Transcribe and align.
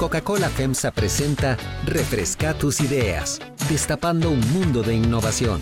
Coca-Cola 0.00 0.48
FEMSA 0.48 0.92
presenta 0.92 1.58
Refresca 1.84 2.54
tus 2.54 2.80
ideas, 2.80 3.38
destapando 3.68 4.30
un 4.30 4.40
mundo 4.50 4.82
de 4.82 4.94
innovación. 4.94 5.60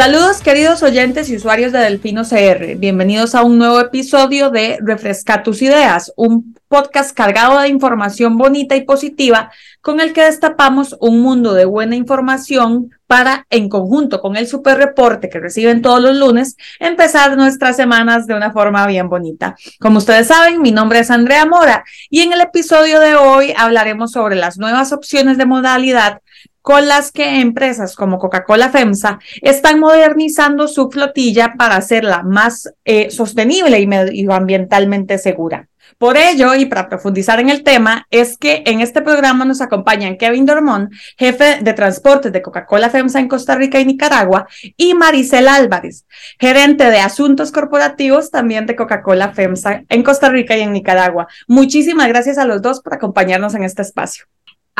Saludos 0.00 0.40
queridos 0.40 0.82
oyentes 0.82 1.28
y 1.28 1.36
usuarios 1.36 1.72
de 1.72 1.78
Delfino 1.80 2.22
CR. 2.22 2.76
Bienvenidos 2.78 3.34
a 3.34 3.42
un 3.42 3.58
nuevo 3.58 3.78
episodio 3.78 4.48
de 4.48 4.78
Refresca 4.80 5.42
tus 5.42 5.60
ideas, 5.60 6.10
un 6.16 6.54
podcast 6.68 7.14
cargado 7.14 7.60
de 7.60 7.68
información 7.68 8.38
bonita 8.38 8.76
y 8.76 8.86
positiva 8.86 9.52
con 9.82 10.00
el 10.00 10.14
que 10.14 10.22
destapamos 10.22 10.96
un 11.00 11.20
mundo 11.20 11.52
de 11.52 11.66
buena 11.66 11.96
información 11.96 12.90
para, 13.06 13.46
en 13.50 13.68
conjunto 13.68 14.22
con 14.22 14.36
el 14.36 14.46
super 14.46 14.78
reporte 14.78 15.28
que 15.28 15.38
reciben 15.38 15.82
todos 15.82 16.00
los 16.00 16.16
lunes, 16.16 16.56
empezar 16.78 17.36
nuestras 17.36 17.76
semanas 17.76 18.26
de 18.26 18.34
una 18.34 18.52
forma 18.52 18.86
bien 18.86 19.10
bonita. 19.10 19.54
Como 19.80 19.98
ustedes 19.98 20.28
saben, 20.28 20.62
mi 20.62 20.72
nombre 20.72 21.00
es 21.00 21.10
Andrea 21.10 21.44
Mora 21.44 21.84
y 22.08 22.22
en 22.22 22.32
el 22.32 22.40
episodio 22.40 23.00
de 23.00 23.16
hoy 23.16 23.52
hablaremos 23.54 24.12
sobre 24.12 24.36
las 24.36 24.56
nuevas 24.56 24.92
opciones 24.92 25.36
de 25.36 25.44
modalidad 25.44 26.22
con 26.62 26.88
las 26.88 27.12
que 27.12 27.40
empresas 27.40 27.96
como 27.96 28.18
Coca-Cola 28.18 28.70
FEMSA 28.70 29.18
están 29.42 29.80
modernizando 29.80 30.68
su 30.68 30.90
flotilla 30.90 31.54
para 31.56 31.76
hacerla 31.76 32.22
más 32.22 32.72
eh, 32.84 33.10
sostenible 33.10 33.80
y 33.80 33.86
medioambientalmente 33.86 35.18
segura. 35.18 35.68
Por 35.98 36.16
ello, 36.16 36.54
y 36.54 36.66
para 36.66 36.88
profundizar 36.88 37.40
en 37.40 37.50
el 37.50 37.62
tema, 37.62 38.06
es 38.10 38.38
que 38.38 38.62
en 38.66 38.80
este 38.80 39.02
programa 39.02 39.44
nos 39.44 39.60
acompañan 39.60 40.16
Kevin 40.16 40.46
Dormón, 40.46 40.90
jefe 41.18 41.58
de 41.60 41.72
transportes 41.74 42.32
de 42.32 42.40
Coca-Cola 42.40 42.88
FEMSA 42.88 43.20
en 43.20 43.28
Costa 43.28 43.54
Rica 43.54 43.80
y 43.80 43.84
Nicaragua, 43.84 44.46
y 44.78 44.94
Maricel 44.94 45.46
Álvarez, 45.46 46.06
gerente 46.38 46.84
de 46.84 47.00
asuntos 47.00 47.52
corporativos 47.52 48.30
también 48.30 48.64
de 48.64 48.76
Coca-Cola 48.76 49.32
FEMSA 49.32 49.84
en 49.88 50.02
Costa 50.02 50.30
Rica 50.30 50.56
y 50.56 50.62
en 50.62 50.72
Nicaragua. 50.72 51.26
Muchísimas 51.46 52.08
gracias 52.08 52.38
a 52.38 52.46
los 52.46 52.62
dos 52.62 52.80
por 52.80 52.94
acompañarnos 52.94 53.54
en 53.54 53.64
este 53.64 53.82
espacio. 53.82 54.24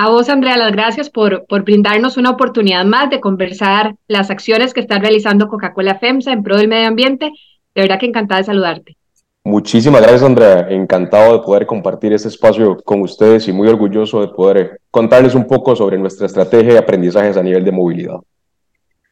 A 0.03 0.09
vos, 0.09 0.31
Andrea, 0.31 0.57
las 0.57 0.73
gracias 0.73 1.11
por, 1.11 1.45
por 1.45 1.63
brindarnos 1.63 2.17
una 2.17 2.31
oportunidad 2.31 2.87
más 2.87 3.11
de 3.11 3.21
conversar 3.21 3.97
las 4.09 4.31
acciones 4.31 4.73
que 4.73 4.81
está 4.81 4.99
realizando 4.99 5.47
Coca-Cola 5.47 5.97
FEMSA 5.97 6.33
en 6.33 6.43
pro 6.43 6.57
del 6.57 6.69
medio 6.69 6.89
ambiente. 6.89 7.31
De 7.75 7.83
verdad 7.83 7.99
que 8.01 8.07
encantada 8.07 8.41
de 8.41 8.47
saludarte. 8.47 8.97
Muchísimas 9.45 10.01
gracias, 10.01 10.23
Andrea. 10.23 10.69
Encantado 10.71 11.35
de 11.35 11.45
poder 11.45 11.67
compartir 11.67 12.15
este 12.15 12.29
espacio 12.29 12.79
con 12.83 13.03
ustedes 13.03 13.47
y 13.49 13.53
muy 13.53 13.69
orgulloso 13.69 14.23
de 14.23 14.29
poder 14.29 14.81
contarles 14.91 15.35
un 15.35 15.47
poco 15.47 15.77
sobre 15.77 15.99
nuestra 15.99 16.25
estrategia 16.25 16.73
de 16.73 16.79
aprendizajes 16.79 17.37
a 17.37 17.43
nivel 17.43 17.63
de 17.63 17.73
movilidad. 17.73 18.21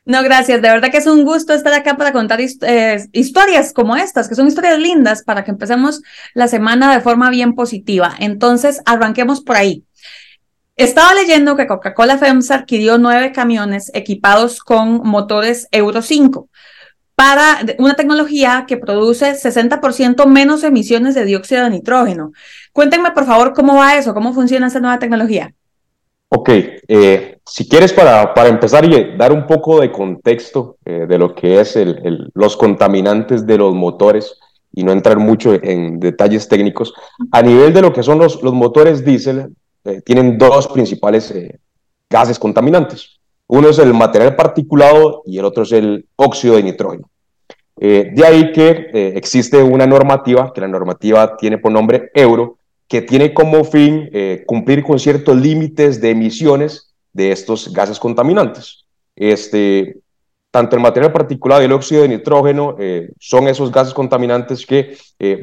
No, 0.06 0.22
gracias. 0.22 0.62
De 0.62 0.70
verdad 0.70 0.90
que 0.90 0.96
es 0.96 1.06
un 1.06 1.22
gusto 1.26 1.52
estar 1.52 1.74
acá 1.74 1.98
para 1.98 2.12
contar 2.12 2.40
eh, 2.40 3.04
historias 3.12 3.74
como 3.74 3.94
estas, 3.94 4.26
que 4.26 4.34
son 4.34 4.46
historias 4.46 4.78
lindas 4.78 5.22
para 5.22 5.44
que 5.44 5.50
empecemos 5.50 6.00
la 6.32 6.48
semana 6.48 6.94
de 6.94 7.02
forma 7.02 7.28
bien 7.28 7.54
positiva. 7.54 8.14
Entonces, 8.18 8.80
arranquemos 8.86 9.42
por 9.42 9.56
ahí. 9.56 9.84
Estaba 10.78 11.12
leyendo 11.12 11.56
que 11.56 11.66
Coca-Cola 11.66 12.18
FEMSA 12.18 12.54
adquirió 12.54 12.98
nueve 12.98 13.32
camiones 13.32 13.90
equipados 13.94 14.60
con 14.60 15.02
motores 15.02 15.66
Euro 15.72 16.02
5 16.02 16.48
para 17.16 17.58
una 17.78 17.94
tecnología 17.94 18.64
que 18.68 18.76
produce 18.76 19.32
60% 19.32 20.24
menos 20.26 20.62
emisiones 20.62 21.16
de 21.16 21.24
dióxido 21.24 21.64
de 21.64 21.70
nitrógeno. 21.70 22.30
Cuéntenme, 22.72 23.10
por 23.10 23.26
favor, 23.26 23.54
cómo 23.54 23.74
va 23.74 23.96
eso, 23.96 24.14
cómo 24.14 24.32
funciona 24.32 24.68
esa 24.68 24.78
nueva 24.78 25.00
tecnología. 25.00 25.52
Ok, 26.28 26.48
eh, 26.86 27.38
si 27.44 27.68
quieres 27.68 27.92
para, 27.92 28.32
para 28.32 28.48
empezar 28.48 28.84
y 28.84 29.16
dar 29.16 29.32
un 29.32 29.48
poco 29.48 29.80
de 29.80 29.90
contexto 29.90 30.76
eh, 30.84 31.06
de 31.08 31.18
lo 31.18 31.34
que 31.34 31.58
es 31.60 31.74
el, 31.74 32.30
los 32.34 32.56
contaminantes 32.56 33.44
de 33.44 33.58
los 33.58 33.74
motores 33.74 34.38
y 34.72 34.84
no 34.84 34.92
entrar 34.92 35.18
mucho 35.18 35.54
en 35.54 35.98
detalles 35.98 36.46
técnicos, 36.46 36.94
a 37.32 37.42
nivel 37.42 37.72
de 37.72 37.82
lo 37.82 37.92
que 37.92 38.04
son 38.04 38.20
los, 38.20 38.44
los 38.44 38.54
motores 38.54 39.04
diésel, 39.04 39.56
eh, 39.84 40.00
tienen 40.04 40.38
dos 40.38 40.68
principales 40.68 41.32
gases 42.10 42.38
contaminantes. 42.38 43.18
Uno 43.46 43.70
es 43.70 43.78
el 43.78 43.94
material 43.94 44.36
particulado 44.36 45.22
y 45.24 45.38
el 45.38 45.44
otro 45.44 45.62
es 45.62 45.72
el 45.72 46.06
óxido 46.16 46.56
de 46.56 46.62
nitrógeno. 46.62 47.08
Eh, 47.80 48.10
de 48.12 48.26
ahí 48.26 48.52
que 48.52 48.90
eh, 48.92 49.12
existe 49.16 49.62
una 49.62 49.86
normativa, 49.86 50.52
que 50.52 50.60
la 50.60 50.68
normativa 50.68 51.36
tiene 51.36 51.58
por 51.58 51.72
nombre 51.72 52.10
Euro, 52.14 52.58
que 52.88 53.02
tiene 53.02 53.32
como 53.32 53.64
fin 53.64 54.10
eh, 54.12 54.42
cumplir 54.46 54.82
con 54.82 54.98
ciertos 54.98 55.36
límites 55.36 56.00
de 56.00 56.10
emisiones 56.10 56.94
de 57.12 57.30
estos 57.30 57.72
gases 57.72 57.98
contaminantes. 57.98 58.84
Este, 59.14 59.98
tanto 60.50 60.76
el 60.76 60.82
material 60.82 61.12
particulado 61.12 61.62
y 61.62 61.66
el 61.66 61.72
óxido 61.72 62.02
de 62.02 62.08
nitrógeno 62.08 62.76
son 63.18 63.48
esos 63.48 63.70
gases 63.70 63.92
contaminantes 63.92 64.64
que 64.64 64.96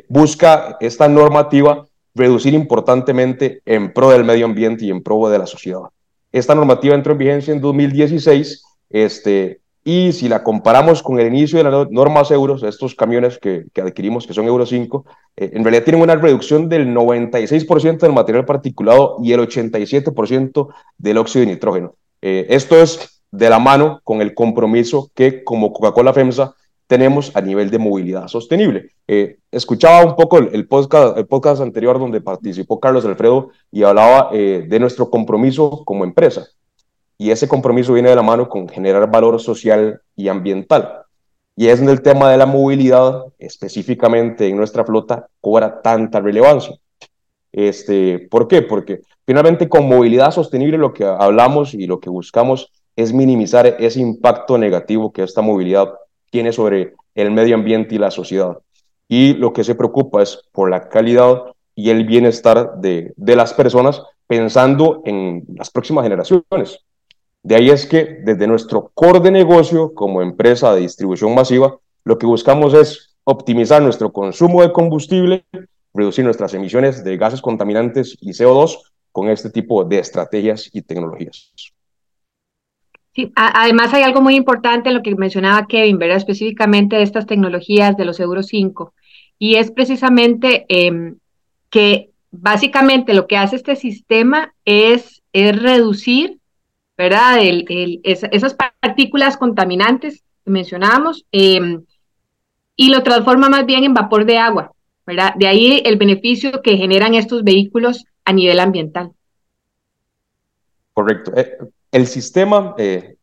busca 0.07 0.77
esta 0.79 1.07
normativa 1.07 1.85
reducir 2.15 2.53
importantemente 2.53 3.61
en 3.65 3.93
pro 3.93 4.09
del 4.09 4.23
medio 4.23 4.45
ambiente 4.45 4.85
y 4.85 4.89
en 4.89 5.03
pro 5.03 5.29
de 5.29 5.37
la 5.37 5.45
sociedad. 5.45 5.81
Esta 6.31 6.55
normativa 6.55 6.95
entró 6.95 7.11
en 7.11 7.19
vigencia 7.19 7.53
en 7.53 7.61
2016 7.61 8.63
este, 8.89 9.59
y 9.83 10.13
si 10.13 10.27
la 10.27 10.43
comparamos 10.43 11.03
con 11.03 11.19
el 11.19 11.27
inicio 11.27 11.57
de 11.59 11.69
las 11.69 11.91
normas 11.91 12.31
euros, 12.31 12.63
estos 12.63 12.95
camiones 12.95 13.37
que, 13.37 13.65
adquirimos, 13.79 14.25
que 14.25 14.33
son 14.33 14.47
Euro 14.47 14.65
5, 14.65 15.05
eh, 15.37 15.51
en 15.53 15.63
realidad 15.63 15.83
tienen 15.83 16.01
una 16.01 16.15
reducción 16.15 16.67
del 16.69 16.87
96% 16.93 17.99
del 17.99 18.13
material 18.13 18.45
particulado 18.45 19.17
y 19.21 19.33
el 19.33 19.41
87% 19.41 20.69
del 20.97 21.17
óxido 21.19 21.45
de 21.45 21.51
nitrógeno. 21.51 21.95
Eh, 22.21 22.47
esto 22.49 22.81
es 22.81 23.21
de 23.29 23.49
la 23.49 23.59
mano 23.59 23.99
con 24.03 24.21
el 24.21 24.33
compromiso 24.33 25.11
que 25.13 25.43
como 25.43 25.71
Coca-Cola 25.71 26.13
FEMSA 26.13 26.55
tenemos 26.87 27.35
a 27.35 27.41
nivel 27.41 27.69
de 27.69 27.79
movilidad 27.79 28.27
sostenible. 28.27 28.91
Eh, 29.07 29.37
escuchaba 29.51 30.05
un 30.05 30.15
poco 30.15 30.37
el, 30.37 30.67
podcast, 30.67 31.17
el 31.17 31.25
podcast 31.25 31.61
anterior 31.61 31.99
donde 31.99 32.21
participó 32.21 32.79
Carlos 32.79 33.05
Alfredo 33.05 33.49
y 33.71 33.83
hablaba 33.83 34.29
eh, 34.33 34.65
de 34.67 34.79
nuestro 34.79 35.09
compromiso 35.09 35.83
como 35.85 36.03
empresa. 36.03 36.47
Y 37.17 37.31
ese 37.31 37.47
compromiso 37.47 37.93
viene 37.93 38.09
de 38.09 38.15
la 38.15 38.21
mano 38.21 38.49
con 38.49 38.67
generar 38.67 39.09
valor 39.09 39.39
social 39.39 40.01
y 40.15 40.27
ambiental. 40.27 41.03
Y 41.55 41.67
es 41.67 41.79
en 41.79 41.89
el 41.89 42.01
tema 42.01 42.29
de 42.29 42.37
la 42.37 42.45
movilidad, 42.45 43.23
específicamente 43.39 44.47
en 44.47 44.57
nuestra 44.57 44.83
flota, 44.83 45.27
cobra 45.39 45.81
tanta 45.81 46.19
relevancia. 46.19 46.75
Este, 47.53 48.27
¿Por 48.29 48.49
qué? 48.49 48.61
Porque 48.61 49.01
finalmente 49.25 49.69
con 49.69 49.87
movilidad 49.87 50.31
sostenible 50.31 50.77
lo 50.77 50.93
que 50.93 51.05
hablamos 51.05 51.73
y 51.73 51.87
lo 51.87 52.01
que 52.01 52.09
buscamos 52.09 52.69
es 52.97 53.13
minimizar 53.13 53.65
ese 53.79 54.01
impacto 54.01 54.57
negativo 54.57 55.13
que 55.13 55.23
esta 55.23 55.41
movilidad 55.41 55.93
tiene 56.35 56.51
sobre 56.51 56.95
el 57.15 57.31
medio 57.31 57.55
ambiente 57.55 57.95
y 57.95 57.97
la 57.97 58.11
sociedad. 58.11 58.57
Y 59.07 59.35
lo 59.35 59.53
que 59.53 59.63
se 59.63 59.73
preocupa 59.73 60.21
es 60.21 60.37
por 60.51 60.69
la 60.69 60.89
calidad 60.89 61.43
y 61.73 61.91
el 61.91 62.05
bienestar 62.05 62.75
de, 62.81 63.13
de 63.15 63.35
las 63.37 63.53
personas 63.53 64.03
pensando 64.27 65.01
en 65.05 65.45
las 65.55 65.69
próximas 65.69 66.03
generaciones. 66.03 66.79
De 67.41 67.55
ahí 67.55 67.69
es 67.69 67.85
que 67.85 68.19
desde 68.25 68.47
nuestro 68.47 68.91
core 68.93 69.21
de 69.21 69.31
negocio 69.31 69.93
como 69.93 70.21
empresa 70.21 70.75
de 70.75 70.81
distribución 70.81 71.33
masiva, 71.33 71.77
lo 72.03 72.17
que 72.17 72.25
buscamos 72.25 72.73
es 72.73 73.15
optimizar 73.23 73.81
nuestro 73.81 74.11
consumo 74.11 74.61
de 74.61 74.73
combustible, 74.73 75.45
reducir 75.93 76.25
nuestras 76.25 76.53
emisiones 76.53 77.01
de 77.05 77.15
gases 77.15 77.39
contaminantes 77.39 78.17
y 78.19 78.31
CO2 78.31 78.79
con 79.13 79.29
este 79.29 79.49
tipo 79.51 79.85
de 79.85 79.99
estrategias 79.99 80.69
y 80.73 80.81
tecnologías. 80.81 81.53
Sí, 83.15 83.31
además 83.35 83.93
hay 83.93 84.03
algo 84.03 84.21
muy 84.21 84.35
importante 84.35 84.89
en 84.89 84.95
lo 84.95 85.01
que 85.01 85.15
mencionaba 85.15 85.67
Kevin, 85.67 85.97
¿verdad? 85.97 86.17
Específicamente 86.17 86.97
de 86.97 87.03
estas 87.03 87.25
tecnologías 87.25 87.95
de 87.95 88.03
los 88.03 88.19
Euro 88.19 88.43
5, 88.43 88.93
y 89.39 89.55
es 89.55 89.71
precisamente 89.71 90.65
em, 90.67 91.15
que 91.69 92.09
básicamente 92.31 93.13
lo 93.13 93.25
que 93.27 93.37
hace 93.37 93.55
este 93.55 93.77
sistema 93.77 94.53
es, 94.65 95.23
es 95.31 95.61
reducir, 95.61 96.39
¿verdad? 96.97 97.39
esas 97.41 98.53
partículas 98.53 99.37
contaminantes 99.37 100.23
que 100.43 100.51
mencionábamos 100.51 101.25
em, 101.31 101.83
y 102.75 102.89
lo 102.89 103.01
transforma 103.03 103.47
más 103.47 103.65
bien 103.65 103.85
en 103.85 103.93
vapor 103.93 104.25
de 104.25 104.37
agua, 104.37 104.73
¿verdad? 105.05 105.33
De 105.35 105.47
ahí 105.47 105.81
el 105.85 105.97
beneficio 105.97 106.61
que 106.61 106.75
generan 106.75 107.13
estos 107.13 107.43
vehículos 107.45 108.05
a 108.25 108.33
nivel 108.33 108.59
ambiental. 108.59 109.11
Correcto. 110.93 111.31
Eh, 111.35 111.57
el 111.91 112.07
sistema 112.07 112.75
eh, 112.77 113.14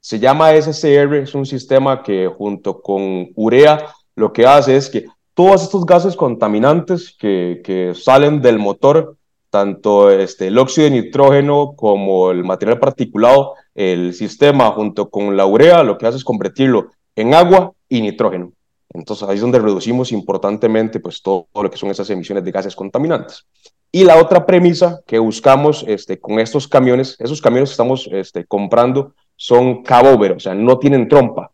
se 0.00 0.18
llama 0.18 0.52
SCR, 0.52 1.16
es 1.16 1.34
un 1.34 1.46
sistema 1.46 2.02
que 2.02 2.26
junto 2.26 2.80
con 2.80 3.30
urea 3.34 3.86
lo 4.16 4.32
que 4.32 4.46
hace 4.46 4.76
es 4.76 4.88
que 4.88 5.06
todos 5.34 5.62
estos 5.62 5.86
gases 5.86 6.16
contaminantes 6.16 7.16
que, 7.18 7.60
que 7.64 7.94
salen 7.94 8.40
del 8.40 8.58
motor, 8.58 9.16
tanto 9.50 10.10
este, 10.10 10.48
el 10.48 10.58
óxido 10.58 10.84
de 10.84 11.02
nitrógeno 11.02 11.74
como 11.76 12.30
el 12.30 12.44
material 12.44 12.78
particulado, 12.78 13.54
el 13.74 14.14
sistema 14.14 14.70
junto 14.72 15.10
con 15.10 15.36
la 15.36 15.46
urea 15.46 15.82
lo 15.82 15.98
que 15.98 16.06
hace 16.06 16.18
es 16.18 16.24
convertirlo 16.24 16.90
en 17.16 17.34
agua 17.34 17.72
y 17.88 18.00
nitrógeno. 18.00 18.52
Entonces 18.92 19.28
ahí 19.28 19.36
es 19.36 19.40
donde 19.40 19.58
reducimos 19.58 20.12
importantemente 20.12 20.98
pues 20.98 21.22
todo 21.22 21.46
lo 21.54 21.70
que 21.70 21.76
son 21.76 21.90
esas 21.90 22.10
emisiones 22.10 22.44
de 22.44 22.50
gases 22.50 22.74
contaminantes. 22.74 23.46
Y 23.92 24.04
la 24.04 24.16
otra 24.18 24.46
premisa 24.46 25.00
que 25.06 25.18
buscamos 25.18 25.84
este, 25.86 26.18
con 26.20 26.38
estos 26.38 26.68
camiones, 26.68 27.16
esos 27.18 27.40
camiones 27.40 27.70
que 27.70 27.74
estamos 27.74 28.08
este, 28.12 28.44
comprando 28.44 29.14
son 29.40 29.82
cabover, 29.82 30.32
o 30.32 30.38
sea, 30.38 30.54
no 30.54 30.78
tienen 30.78 31.08
trompa. 31.08 31.50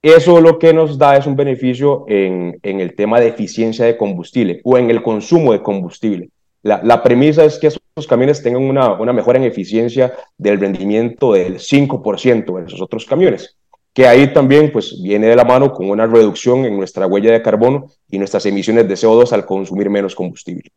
Eso 0.00 0.40
lo 0.40 0.56
que 0.56 0.72
nos 0.72 0.96
da 0.96 1.16
es 1.16 1.26
un 1.26 1.34
beneficio 1.34 2.04
en, 2.06 2.60
en 2.62 2.80
el 2.80 2.94
tema 2.94 3.18
de 3.18 3.26
eficiencia 3.26 3.86
de 3.86 3.96
combustible 3.96 4.60
o 4.62 4.78
en 4.78 4.88
el 4.88 5.02
consumo 5.02 5.52
de 5.52 5.60
combustible. 5.60 6.30
La, 6.62 6.80
la 6.84 7.02
premisa 7.02 7.44
es 7.44 7.58
que 7.58 7.66
esos 7.66 8.06
camiones 8.06 8.40
tengan 8.40 8.62
una, 8.62 8.92
una 8.92 9.12
mejora 9.12 9.38
en 9.38 9.44
eficiencia 9.44 10.14
del 10.38 10.60
rendimiento 10.60 11.32
del 11.32 11.58
5% 11.58 12.58
en 12.60 12.66
esos 12.66 12.80
otros 12.80 13.04
camiones 13.04 13.56
que 13.92 14.08
ahí 14.08 14.32
también 14.32 14.72
pues 14.72 15.00
viene 15.00 15.28
de 15.28 15.36
la 15.36 15.44
mano 15.44 15.72
con 15.72 15.88
una 15.88 16.04
reducción 16.06 16.64
en 16.64 16.76
nuestra 16.76 17.06
huella 17.06 17.30
de 17.30 17.40
carbono 17.40 17.86
y 18.10 18.18
nuestras 18.18 18.44
emisiones 18.44 18.88
de 18.88 18.94
CO2 18.94 19.32
al 19.32 19.46
consumir 19.46 19.88
menos 19.88 20.16
combustible. 20.16 20.72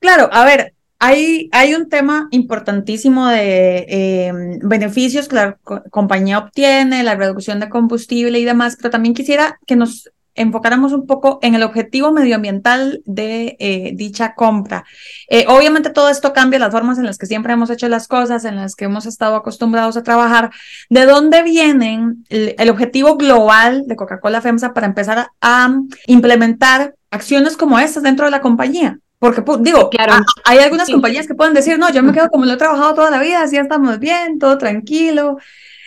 Claro, 0.00 0.28
a 0.32 0.44
ver, 0.44 0.74
hay, 1.04 1.74
un 1.74 1.88
tema 1.88 2.28
importantísimo 2.30 3.26
de 3.26 3.86
em, 3.88 4.58
beneficios 4.60 5.26
que 5.26 5.34
la 5.34 5.58
compañía 5.90 6.38
obtiene, 6.38 7.02
la 7.02 7.16
reducción 7.16 7.58
de 7.58 7.68
combustible 7.68 8.38
y 8.38 8.44
demás, 8.44 8.76
pero 8.76 8.90
también 8.90 9.12
quisiera 9.12 9.58
que 9.66 9.74
nos 9.74 10.10
enfocáramos 10.34 10.92
un 10.92 11.06
poco 11.06 11.40
en 11.42 11.56
el 11.56 11.64
objetivo 11.64 12.12
medioambiental 12.12 13.02
de 13.04 13.56
eh, 13.58 13.92
dicha 13.96 14.34
compra. 14.34 14.84
Eh, 15.28 15.44
obviamente 15.48 15.90
todo 15.90 16.08
esto 16.08 16.32
cambia 16.32 16.60
las 16.60 16.72
formas 16.72 16.98
en 16.98 17.04
las 17.04 17.18
que 17.18 17.26
siempre 17.26 17.52
hemos 17.52 17.68
hecho 17.68 17.88
las 17.88 18.06
cosas, 18.06 18.44
en 18.44 18.56
las 18.56 18.76
que 18.76 18.84
hemos 18.84 19.04
estado 19.04 19.34
acostumbrados 19.34 19.96
a 19.96 20.04
trabajar. 20.04 20.50
¿De 20.88 21.04
dónde 21.04 21.42
vienen 21.42 22.24
el, 22.30 22.70
objetivo 22.70 23.16
global 23.16 23.84
de 23.86 23.96
Coca-Cola 23.96 24.40
FEMSA 24.40 24.72
para 24.72 24.86
empezar 24.86 25.26
a, 25.40 25.76
implementar 26.06 26.94
acciones 27.10 27.56
como 27.56 27.78
estas 27.78 28.04
dentro 28.04 28.24
de 28.24 28.30
la 28.30 28.40
compañía? 28.40 28.98
Porque 29.22 29.40
digo, 29.60 29.88
claro, 29.88 30.14
hay 30.42 30.58
algunas 30.58 30.90
compañías 30.90 31.28
que 31.28 31.36
pueden 31.36 31.54
decir, 31.54 31.78
no, 31.78 31.92
yo 31.92 32.02
me 32.02 32.12
quedo 32.12 32.28
como 32.28 32.44
lo 32.44 32.54
he 32.54 32.56
trabajado 32.56 32.94
toda 32.94 33.08
la 33.08 33.20
vida, 33.20 33.40
así 33.40 33.56
estamos 33.56 34.00
bien, 34.00 34.40
todo 34.40 34.58
tranquilo. 34.58 35.38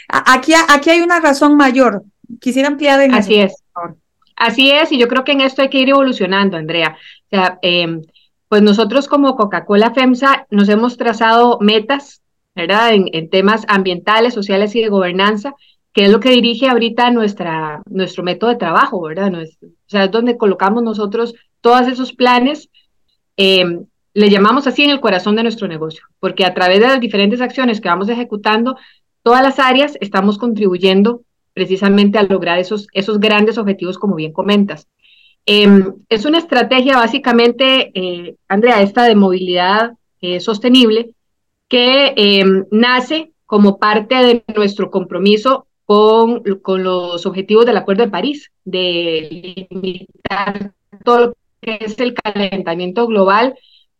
Aquí, 0.07 0.53
aquí 0.69 0.91
hay 0.91 1.01
una 1.01 1.19
razón 1.19 1.57
mayor. 1.57 2.03
Quisiera 2.39 2.69
ampliar 2.69 3.01
en 3.01 3.13
Así 3.13 3.35
es. 3.35 3.61
Así 4.37 4.71
es, 4.71 4.89
y 4.93 4.97
yo 4.97 5.09
creo 5.09 5.25
que 5.25 5.33
en 5.33 5.41
esto 5.41 5.61
hay 5.61 5.69
que 5.69 5.79
ir 5.79 5.89
evolucionando, 5.89 6.55
Andrea. 6.55 6.95
O 7.25 7.29
sea, 7.29 7.59
em, 7.61 8.03
pues 8.47 8.61
nosotros 8.61 9.09
como 9.09 9.35
Coca-Cola 9.35 9.91
FEMSA 9.93 10.47
nos 10.49 10.69
hemos 10.69 10.95
trazado 10.95 11.59
metas, 11.59 12.21
¿verdad? 12.55 12.93
En, 12.93 13.29
temas 13.29 13.65
ambientales, 13.67 14.33
sociales 14.33 14.73
y 14.77 14.81
de 14.81 14.87
gobernanza, 14.87 15.55
que 15.91 16.05
es 16.05 16.09
lo 16.09 16.21
que 16.21 16.29
dirige 16.29 16.69
ahorita 16.69 17.11
nuestra, 17.11 17.81
nuestro 17.89 18.23
método 18.23 18.51
de 18.51 18.55
trabajo, 18.55 19.01
¿verdad? 19.01 19.33
o 19.33 19.67
sea, 19.87 20.05
es 20.05 20.11
donde 20.11 20.37
colocamos 20.37 20.83
nosotros 20.83 21.35
todos 21.59 21.89
esos 21.89 22.13
planes, 22.13 22.69
em, 23.37 23.85
le 24.13 24.29
llamamos 24.29 24.65
así 24.65 24.83
en 24.83 24.89
el 24.89 25.01
corazón 25.01 25.35
de 25.35 25.43
nuestro 25.43 25.67
negocio, 25.67 26.05
porque 26.19 26.45
a 26.45 26.53
través 26.53 26.79
de 26.79 26.87
las 26.87 26.99
diferentes 26.99 27.41
acciones 27.41 27.81
que 27.81 27.89
vamos 27.89 28.09
ejecutando, 28.09 28.77
todas 29.23 29.43
las 29.43 29.59
áreas 29.59 29.97
estamos 29.99 30.37
contribuyendo 30.37 31.21
precisamente 31.53 32.17
a 32.17 32.23
lograr 32.23 32.59
esos, 32.59 32.87
esos 32.93 33.19
grandes 33.19 33.57
objetivos, 33.57 33.97
como 33.97 34.15
bien 34.15 34.31
comentas. 34.31 34.87
Em, 35.45 35.93
es 36.09 36.25
una 36.25 36.37
estrategia 36.37 36.97
básicamente, 36.97 37.91
eh, 37.93 38.35
Andrea, 38.47 38.81
esta 38.81 39.03
de 39.03 39.15
movilidad 39.15 39.93
eh, 40.21 40.39
sostenible, 40.39 41.11
que 41.67 42.13
em, 42.15 42.65
nace 42.71 43.31
como 43.45 43.77
parte 43.77 44.15
de 44.15 44.43
nuestro 44.55 44.89
compromiso 44.89 45.67
con, 45.85 46.41
con, 46.61 46.83
los 46.83 47.25
objetivos 47.25 47.65
del 47.65 47.77
Acuerdo 47.77 48.05
de 48.05 48.11
París, 48.11 48.51
de 48.63 49.67
limitar 49.69 50.73
todo 51.03 51.19
lo 51.19 51.33
que 51.65 51.79
es 51.81 51.99
el 51.99 52.13
calentamiento 52.13 53.07
global 53.07 53.55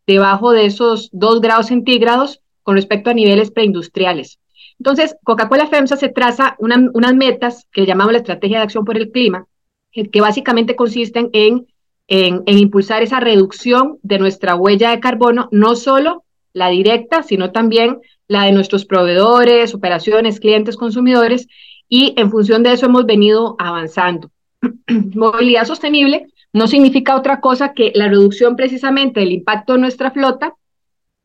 debajo 0.06 0.52
de 0.52 0.68
esos 0.68 1.10
dos 1.12 1.42
grados 1.42 1.68
centígrados 1.68 2.42
con 2.62 2.76
respecto 2.76 3.10
a 3.10 3.14
niveles 3.16 3.50
preindustriales. 3.50 4.40
Entonces, 4.78 5.16
Coca-Cola 5.24 5.68
FEMSA 5.68 5.98
se 5.98 6.10
traza 6.10 6.56
unas 6.60 7.16
metas 7.16 7.66
que 7.72 7.86
llamamos 7.86 8.12
la 8.12 8.20
Estrategia 8.20 8.58
de 8.58 8.64
Acción 8.64 8.86
por 8.86 8.98
el 8.98 9.12
Clima, 9.12 9.48
que 9.92 10.22
básicamente 10.22 10.76
consisten 10.76 11.30
en, 11.34 11.68
en, 12.08 12.44
impulsar 12.46 13.02
esa 13.02 13.20
reducción 13.20 13.98
de 14.04 14.20
nuestra 14.20 14.56
huella 14.56 14.92
de 14.92 15.00
carbono, 15.00 15.48
no 15.52 15.76
solo 15.76 16.24
la 16.54 16.70
directa, 16.70 17.24
sino 17.24 17.52
también 17.52 18.00
la 18.28 18.44
de 18.44 18.52
nuestros 18.52 18.86
proveedores, 18.86 19.74
operaciones, 19.74 20.40
clientes, 20.40 20.78
consumidores, 20.78 21.48
y 21.88 22.14
en 22.18 22.30
función 22.30 22.62
de 22.62 22.74
eso 22.74 22.88
hemos 22.88 23.06
venido 23.06 23.56
avanzando. 23.58 24.30
Movilidad 25.16 25.66
sostenible 25.66 26.28
no 26.56 26.68
significa 26.68 27.18
otra 27.18 27.42
cosa 27.42 27.74
que 27.74 27.92
la 27.96 28.08
reducción 28.08 28.56
precisamente 28.56 29.20
del 29.20 29.34
impacto 29.34 29.74
de 29.74 29.80
nuestra 29.80 30.12
flota 30.12 30.54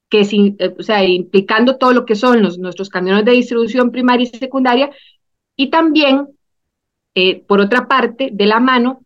que 0.08 0.24
sin, 0.24 0.56
eh, 0.58 0.74
o 0.76 0.82
sea, 0.82 1.04
implicando 1.04 1.76
todo 1.76 1.92
lo 1.92 2.04
que 2.04 2.16
son 2.16 2.42
nuestros 2.58 2.88
camiones 2.88 3.24
de 3.24 3.30
distribución 3.30 3.92
primaria 3.92 4.24
y 4.24 4.36
secundaria, 4.36 4.90
y 5.54 5.70
también, 5.70 6.30
eh, 7.14 7.44
por 7.46 7.60
otra 7.60 7.86
parte, 7.86 8.30
de 8.32 8.46
la 8.46 8.58
mano 8.58 9.04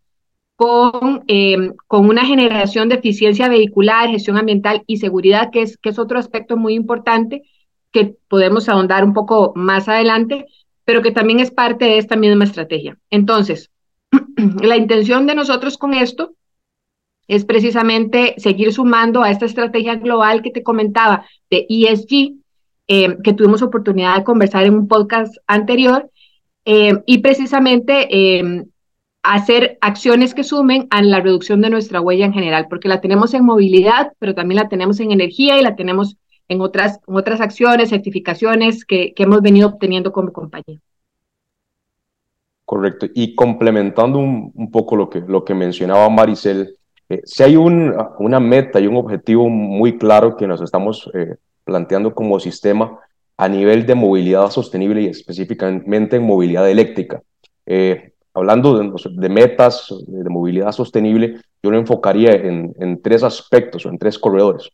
con, 0.56 1.24
em, 1.26 1.74
con 1.86 2.08
una 2.08 2.24
generación 2.24 2.88
de 2.88 2.94
eficiencia 2.94 3.50
vehicular, 3.50 4.08
gestión 4.08 4.38
ambiental 4.38 4.82
y 4.86 4.96
seguridad, 4.96 5.50
que 5.52 5.60
es, 5.60 5.76
que 5.76 5.90
es 5.90 5.98
otro 5.98 6.18
aspecto 6.18 6.56
muy 6.56 6.72
importante 6.72 7.42
que 7.92 8.16
podemos 8.28 8.70
ahondar 8.70 9.04
un 9.04 9.12
poco 9.12 9.52
más 9.56 9.90
adelante, 9.90 10.46
pero 10.86 11.02
que 11.02 11.12
también 11.12 11.40
es 11.40 11.50
parte 11.50 11.84
de 11.84 11.98
esta 11.98 12.16
misma 12.16 12.44
estrategia. 12.44 12.98
Entonces, 13.10 13.70
la 14.62 14.76
intención 14.76 15.26
de 15.26 15.34
nosotros 15.34 15.78
con 15.78 15.94
esto 15.94 16.34
es 17.28 17.44
precisamente 17.44 18.34
seguir 18.38 18.72
sumando 18.72 19.22
a 19.22 19.30
esta 19.30 19.46
estrategia 19.46 19.96
global 19.96 20.42
que 20.42 20.50
te 20.50 20.62
comentaba 20.62 21.26
de 21.50 21.66
ESG, 21.68 22.34
eh, 22.86 23.16
que 23.22 23.32
tuvimos 23.32 23.62
oportunidad 23.62 24.18
de 24.18 24.24
conversar 24.24 24.64
en 24.64 24.74
un 24.74 24.88
podcast 24.88 25.36
anterior, 25.46 26.10
eh, 26.66 26.94
y 27.06 27.18
precisamente 27.18 28.08
eh, 28.10 28.64
hacer 29.22 29.78
acciones 29.80 30.34
que 30.34 30.44
sumen 30.44 30.86
a 30.90 31.02
la 31.02 31.20
reducción 31.20 31.60
de 31.62 31.70
nuestra 31.70 32.00
huella 32.00 32.26
en 32.26 32.34
general, 32.34 32.66
porque 32.68 32.88
la 32.88 33.00
tenemos 33.00 33.32
en 33.34 33.44
movilidad, 33.44 34.12
pero 34.18 34.34
también 34.34 34.62
la 34.62 34.68
tenemos 34.68 35.00
en 35.00 35.10
energía 35.10 35.58
y 35.58 35.62
la 35.62 35.76
tenemos 35.76 36.16
en 36.48 36.60
otras, 36.60 37.00
otras 37.06 37.40
acciones, 37.40 37.88
certificaciones 37.88 38.84
que, 38.84 39.14
que 39.14 39.22
hemos 39.22 39.40
venido 39.40 39.68
obteniendo 39.68 40.12
como 40.12 40.32
compañía. 40.32 40.78
Correcto. 42.64 43.06
Y 43.14 43.34
complementando 43.34 44.18
un, 44.18 44.70
poco 44.72 44.96
lo 44.96 45.10
que, 45.10 45.20
lo 45.20 45.44
que 45.44 45.54
mencionaba 45.54 46.08
Maricel, 46.08 46.76
eh, 47.08 47.20
si 47.24 47.42
hay 47.42 47.56
una 47.56 48.40
meta 48.40 48.80
y 48.80 48.86
un 48.86 48.96
objetivo 48.96 49.48
muy 49.48 49.98
claro 49.98 50.36
que 50.36 50.46
nos 50.46 50.62
estamos 50.62 51.10
eh, 51.12 51.36
planteando 51.64 52.14
como 52.14 52.40
sistema 52.40 52.98
a 53.36 53.48
nivel 53.48 53.84
de 53.84 53.94
movilidad 53.94 54.50
sostenible 54.50 55.02
y 55.02 55.06
específicamente 55.06 56.16
en 56.16 56.22
movilidad 56.22 56.70
eléctrica. 56.70 57.20
Eh, 57.66 58.12
hablando 58.32 58.78
de, 58.78 59.28
metas 59.28 59.94
de 60.06 60.30
movilidad 60.30 60.72
sostenible, 60.72 61.40
yo 61.62 61.70
lo 61.70 61.78
enfocaría 61.78 62.32
en, 62.32 62.74
en 62.78 63.02
tres 63.02 63.22
aspectos 63.22 63.84
o 63.84 63.90
en 63.90 63.98
tres 63.98 64.18
corredores. 64.18 64.70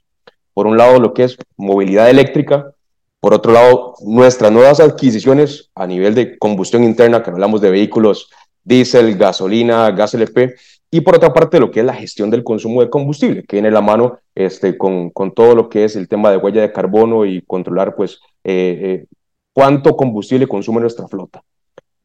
Por 0.55 0.67
un 0.67 0.77
lado, 0.77 1.01
lo 1.01 1.13
que 1.13 1.25
es 1.25 1.37
movilidad 1.57 2.11
eléctrica, 2.11 2.73
por 3.21 3.35
otro 3.35 3.53
lado, 3.53 3.95
nuestras 4.01 4.51
nuevas 4.51 4.81
adquisiciones 4.81 5.71
a 5.75 5.87
nivel 5.87 6.15
de 6.15 6.39
combustión 6.39 6.83
interna, 6.83 7.23
que 7.23 7.31
hablamos 7.31 7.61
de 7.61 7.71
vehículos 7.71 8.31
diésel, 8.65 9.17
gasolina, 9.17 9.91
gas 9.91 10.15
LP, 10.15 10.55
y 10.91 11.03
por 11.03 11.15
otra 11.15 11.33
parte, 11.33 11.61
lo 11.61 11.71
que 11.71 11.81
es 11.81 11.87
la 11.87 11.95
gestión 11.95 12.31
del 12.31 12.43
consumo 12.43 12.81
de 12.81 12.91
combustible, 12.91 13.45
que 13.45 13.57
viene 13.57 13.71
la 13.71 13.81
mano 13.81 14.19
este, 14.35 14.77
con, 14.77 15.11
con, 15.11 15.33
todo 15.33 15.55
lo 15.55 15.69
que 15.69 15.85
es 15.85 15.95
el 15.95 16.09
tema 16.09 16.31
de 16.31 16.39
huella 16.39 16.63
de 16.63 16.73
carbono 16.73 17.25
y 17.25 17.43
controlar 17.43 17.95
pues, 17.95 18.19
eh, 18.43 18.81
eh, 18.83 19.07
cuánto 19.53 19.97
combustible 19.97 20.49
consume 20.49 20.81
nuestra 20.81 21.07
flota. 21.07 21.43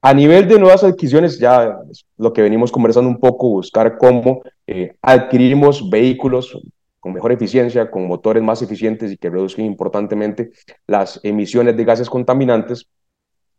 A 0.02 0.14
nivel 0.14 0.48
de 0.48 0.60
nuevas 0.60 0.84
adquisiciones, 0.84 1.40
ya 1.40 1.80
lo 2.18 2.32
que 2.32 2.44
venimos 2.44 2.72
conversando 2.72 3.10
un 3.10 3.20
poco, 3.20 3.50
buscar 3.50 3.98
cómo 3.98 4.44
eh, 4.68 4.94
adquirimos 5.02 5.90
vehículos 5.90 6.56
con 7.06 7.14
mejor 7.14 7.32
eficiencia, 7.34 7.92
con 7.92 8.08
motores 8.08 8.42
más 8.42 8.64
eficientes 8.64 9.12
y 9.12 9.18
que 9.18 9.30
reduzcan 9.30 9.64
importantemente 9.64 10.50
las 10.88 11.20
emisiones 11.22 11.78
de 11.78 11.86
gases 11.86 12.10
contaminantes. 12.10 12.88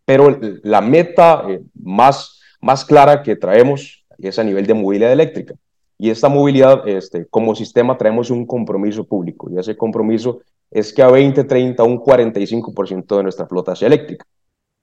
Pero 0.04 0.36
la 0.64 0.80
meta 0.80 1.46
más, 1.72 2.40
más 2.60 2.84
clara 2.84 3.22
que 3.22 3.36
traemos 3.36 4.04
es 4.18 4.40
a 4.40 4.42
nivel 4.42 4.66
de 4.66 4.74
movilidad 4.74 5.12
eléctrica. 5.12 5.54
Y 5.96 6.10
esta 6.10 6.28
movilidad, 6.28 6.88
este, 6.88 7.26
como 7.26 7.54
sistema, 7.54 7.96
traemos 7.96 8.30
un 8.30 8.46
compromiso 8.46 9.04
público, 9.04 9.48
y 9.48 9.60
ese 9.60 9.76
compromiso 9.76 10.40
es 10.68 10.92
que 10.92 11.02
a 11.02 11.06
2030 11.06 11.84
un 11.84 12.00
45% 12.00 13.16
de 13.16 13.22
nuestra 13.22 13.46
flota 13.46 13.76
sea 13.76 13.86
eléctrica. 13.86 14.26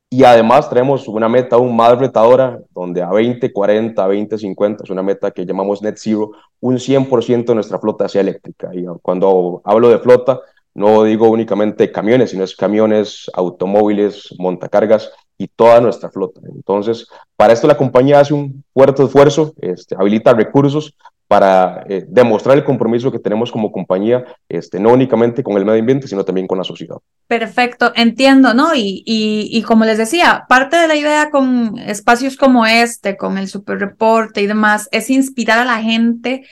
Y 0.10 0.24
además 0.24 0.70
traemos 0.70 1.08
una 1.08 1.28
meta 1.28 1.56
aún 1.58 1.76
más 1.76 1.98
retadora, 1.98 2.62
donde 2.74 3.02
a 3.02 3.08
2040, 3.08 4.02
2050, 4.02 4.84
es 4.84 4.90
una 4.90 5.04
meta 5.04 5.32
que 5.32 5.46
llamamos 5.46 5.82
Net 5.82 5.96
Zero, 5.98 6.32
un 6.64 6.80
100% 6.80 7.52
de 7.52 7.56
nuestra 7.56 7.78
flota 7.78 8.08
sea 8.08 8.22
eléctrica. 8.22 8.70
Y 8.74 8.86
cuando 9.02 9.62
hablo 9.66 9.90
de 9.90 10.00
flota, 10.00 10.40
no 10.74 11.04
digo 11.04 11.30
únicamente 11.30 11.92
camiones, 11.92 12.32
sino 12.32 12.46
es 12.46 12.56
camiones, 12.56 13.30
automóviles, 13.34 14.34
montacargas 14.38 15.12
y 15.38 15.48
toda 15.48 15.82
nuestra 15.82 16.10
flota. 16.10 16.42
Entonces, 16.54 17.08
para 17.36 17.54
esto 17.54 17.68
la 17.68 17.78
compañía 17.78 18.20
hace 18.20 18.34
un 18.34 18.64
fuerte 18.74 19.04
esfuerzo, 19.04 19.54
este, 19.60 19.96
habilita 19.98 20.34
recursos 20.34 20.96
para 21.28 21.84
eh, 21.90 22.06
demostrar 22.08 22.58
el 22.58 22.64
compromiso 22.64 23.12
que 23.12 23.18
tenemos 23.18 23.52
como 23.52 23.72
compañía, 23.72 24.24
este, 24.48 24.80
no 24.80 24.92
únicamente 24.92 25.42
con 25.42 25.58
el 25.58 25.66
medio 25.66 25.80
ambiente, 25.80 26.08
sino 26.08 26.24
también 26.24 26.46
con 26.46 26.60
la 26.60 26.64
sociedad. 26.64 26.98
Perfecto, 27.28 27.92
entiendo, 27.96 28.54
¿no? 28.54 28.76
Y, 28.76 29.02
y, 29.06 29.50
y 29.52 29.64
como 29.64 29.86
les 29.86 29.98
decía, 29.98 30.46
parte 30.48 30.78
de 30.78 30.88
la 30.88 30.96
idea 30.96 31.32
con 31.32 31.80
espacios 31.80 32.38
como 32.38 32.66
este, 32.68 33.18
con 33.18 33.38
el 33.40 33.48
super 33.48 33.80
reporte 33.80 34.42
y 34.42 34.48
demás, 34.48 34.90
es 34.92 35.10
inspirar 35.10 35.58
a 35.58 35.66
la 35.66 35.82
gente 35.82 36.46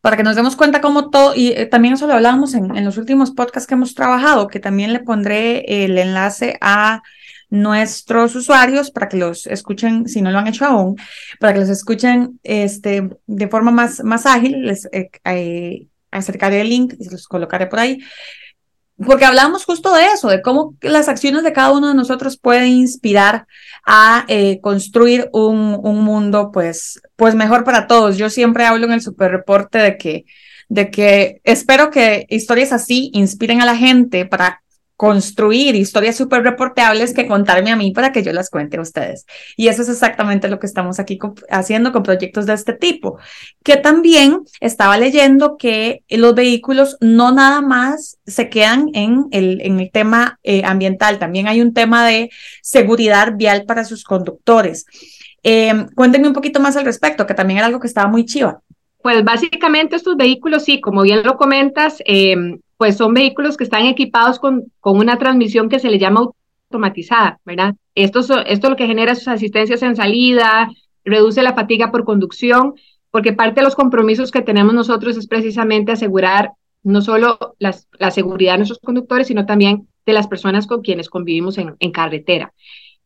para 0.00 0.16
que 0.16 0.22
nos 0.22 0.36
demos 0.36 0.56
cuenta 0.56 0.80
cómo 0.80 1.10
todo, 1.10 1.34
y 1.34 1.48
eh, 1.48 1.66
también 1.66 1.94
eso 1.94 2.06
lo 2.06 2.14
hablábamos 2.14 2.54
en, 2.54 2.76
en 2.76 2.84
los 2.84 2.96
últimos 2.96 3.32
podcasts 3.32 3.66
que 3.66 3.74
hemos 3.74 3.94
trabajado, 3.94 4.48
que 4.48 4.60
también 4.60 4.92
le 4.92 5.00
pondré 5.00 5.84
el 5.84 5.98
enlace 5.98 6.56
a 6.60 7.02
nuestros 7.54 8.34
usuarios 8.34 8.90
para 8.90 9.08
que 9.08 9.16
los 9.16 9.46
escuchen, 9.46 10.08
si 10.08 10.20
no 10.20 10.30
lo 10.30 10.38
han 10.38 10.48
hecho 10.48 10.64
aún, 10.64 10.96
para 11.38 11.52
que 11.52 11.60
los 11.60 11.68
escuchen 11.68 12.40
este, 12.42 13.08
de 13.26 13.48
forma 13.48 13.70
más, 13.70 14.02
más 14.02 14.26
ágil. 14.26 14.62
Les 14.62 14.86
eh, 14.92 15.10
eh, 15.24 15.86
acercaré 16.10 16.60
el 16.60 16.68
link 16.68 16.94
y 16.98 17.08
los 17.08 17.28
colocaré 17.28 17.66
por 17.66 17.78
ahí. 17.78 18.00
Porque 18.96 19.24
hablamos 19.24 19.64
justo 19.64 19.92
de 19.92 20.06
eso, 20.06 20.28
de 20.28 20.42
cómo 20.42 20.76
las 20.80 21.08
acciones 21.08 21.42
de 21.42 21.52
cada 21.52 21.72
uno 21.72 21.88
de 21.88 21.94
nosotros 21.94 22.36
pueden 22.36 22.68
inspirar 22.68 23.46
a 23.84 24.24
eh, 24.28 24.60
construir 24.60 25.28
un, 25.32 25.78
un, 25.82 26.04
mundo 26.04 26.50
pues, 26.52 27.00
pues 27.16 27.34
mejor 27.34 27.64
para 27.64 27.86
todos. 27.86 28.16
Yo 28.16 28.30
siempre 28.30 28.64
hablo 28.66 28.86
en 28.86 28.92
el 28.92 29.02
super 29.02 29.30
reporte 29.30 29.78
de 29.78 29.96
que, 29.96 30.24
de 30.68 30.90
que 30.90 31.40
espero 31.44 31.90
que 31.90 32.26
historias 32.30 32.72
así 32.72 33.10
inspiren 33.14 33.60
a 33.60 33.66
la 33.66 33.76
gente 33.76 34.26
para 34.26 34.63
construir 34.96 35.74
historias 35.74 36.16
súper 36.16 36.42
reportables 36.42 37.14
que 37.14 37.26
contarme 37.26 37.72
a 37.72 37.76
mí 37.76 37.92
para 37.92 38.12
que 38.12 38.22
yo 38.22 38.32
las 38.32 38.48
cuente 38.48 38.76
a 38.76 38.80
ustedes. 38.80 39.26
Y 39.56 39.68
eso 39.68 39.82
es 39.82 39.88
exactamente 39.88 40.48
lo 40.48 40.60
que 40.60 40.66
estamos 40.66 41.00
aquí 41.00 41.18
haciendo 41.50 41.92
con 41.92 42.02
proyectos 42.02 42.46
de 42.46 42.54
este 42.54 42.74
tipo. 42.74 43.18
Que 43.64 43.76
también 43.76 44.42
estaba 44.60 44.96
leyendo 44.96 45.56
que 45.56 46.04
los 46.08 46.34
vehículos 46.34 46.96
no 47.00 47.32
nada 47.32 47.60
más 47.60 48.18
se 48.26 48.48
quedan 48.48 48.90
en 48.94 49.26
el, 49.32 49.60
en 49.62 49.80
el 49.80 49.90
tema 49.90 50.38
eh, 50.42 50.62
ambiental, 50.64 51.18
también 51.18 51.48
hay 51.48 51.60
un 51.60 51.74
tema 51.74 52.06
de 52.06 52.30
seguridad 52.62 53.32
vial 53.36 53.64
para 53.64 53.84
sus 53.84 54.04
conductores. 54.04 54.86
Eh, 55.42 55.86
cuéntenme 55.94 56.28
un 56.28 56.34
poquito 56.34 56.60
más 56.60 56.76
al 56.76 56.84
respecto, 56.84 57.26
que 57.26 57.34
también 57.34 57.58
era 57.58 57.66
algo 57.66 57.80
que 57.80 57.88
estaba 57.88 58.08
muy 58.08 58.24
chiva. 58.24 58.60
Pues 59.02 59.22
básicamente 59.22 59.96
estos 59.96 60.16
vehículos, 60.16 60.64
sí, 60.64 60.80
como 60.80 61.02
bien 61.02 61.22
lo 61.24 61.36
comentas, 61.36 61.98
eh, 62.06 62.36
pues 62.84 62.98
son 62.98 63.14
vehículos 63.14 63.56
que 63.56 63.64
están 63.64 63.86
equipados 63.86 64.38
con, 64.38 64.70
con 64.78 64.98
una 64.98 65.16
transmisión 65.16 65.70
que 65.70 65.78
se 65.78 65.88
le 65.88 65.98
llama 65.98 66.28
automatizada, 66.68 67.40
¿verdad? 67.42 67.76
Esto, 67.94 68.20
esto 68.44 68.68
lo 68.68 68.76
que 68.76 68.86
genera 68.86 69.14
sus 69.14 69.28
asistencias 69.28 69.82
en 69.82 69.96
salida, 69.96 70.68
reduce 71.02 71.42
la 71.42 71.54
fatiga 71.54 71.90
por 71.90 72.04
conducción, 72.04 72.74
porque 73.10 73.32
parte 73.32 73.62
de 73.62 73.64
los 73.64 73.74
compromisos 73.74 74.30
que 74.30 74.42
tenemos 74.42 74.74
nosotros 74.74 75.16
es 75.16 75.26
precisamente 75.26 75.92
asegurar 75.92 76.50
no 76.82 77.00
solo 77.00 77.54
las, 77.58 77.88
la 77.98 78.10
seguridad 78.10 78.52
de 78.52 78.58
nuestros 78.58 78.80
conductores, 78.80 79.28
sino 79.28 79.46
también 79.46 79.88
de 80.04 80.12
las 80.12 80.26
personas 80.26 80.66
con 80.66 80.82
quienes 80.82 81.08
convivimos 81.08 81.56
en, 81.56 81.76
en 81.78 81.90
carretera. 81.90 82.52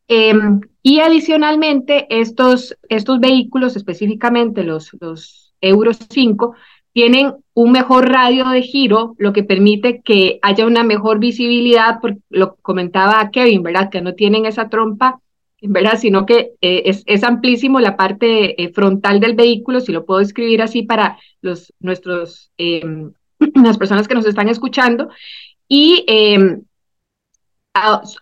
Eh, 0.08 0.34
y 0.82 0.98
adicionalmente, 0.98 2.08
estos, 2.10 2.76
estos 2.88 3.20
vehículos, 3.20 3.76
específicamente 3.76 4.64
los, 4.64 4.90
los 5.00 5.54
Euro 5.60 5.92
5, 5.92 6.56
tienen 6.98 7.34
un 7.54 7.70
mejor 7.70 8.08
radio 8.08 8.48
de 8.48 8.60
giro, 8.60 9.14
lo 9.18 9.32
que 9.32 9.44
permite 9.44 10.02
que 10.02 10.40
haya 10.42 10.66
una 10.66 10.82
mejor 10.82 11.20
visibilidad, 11.20 12.00
porque 12.00 12.18
lo 12.28 12.56
comentaba 12.56 13.30
Kevin, 13.30 13.62
¿verdad? 13.62 13.88
Que 13.88 14.00
no 14.00 14.14
tienen 14.14 14.46
esa 14.46 14.68
trompa, 14.68 15.20
¿verdad? 15.62 15.96
Sino 15.96 16.26
que 16.26 16.54
eh, 16.60 16.82
es, 16.86 17.04
es, 17.06 17.22
amplísimo 17.22 17.78
la 17.78 17.96
parte 17.96 18.60
eh, 18.60 18.72
frontal 18.72 19.20
del 19.20 19.36
vehículo, 19.36 19.78
si 19.78 19.92
lo 19.92 20.04
puedo 20.04 20.18
escribir 20.18 20.60
así 20.60 20.82
para 20.82 21.18
los, 21.40 21.72
nuestros, 21.78 22.50
eh, 22.58 22.82
las 23.54 23.78
personas 23.78 24.08
que 24.08 24.16
nos 24.16 24.26
están 24.26 24.48
escuchando. 24.48 25.08
Y 25.68 26.04
em, 26.08 26.62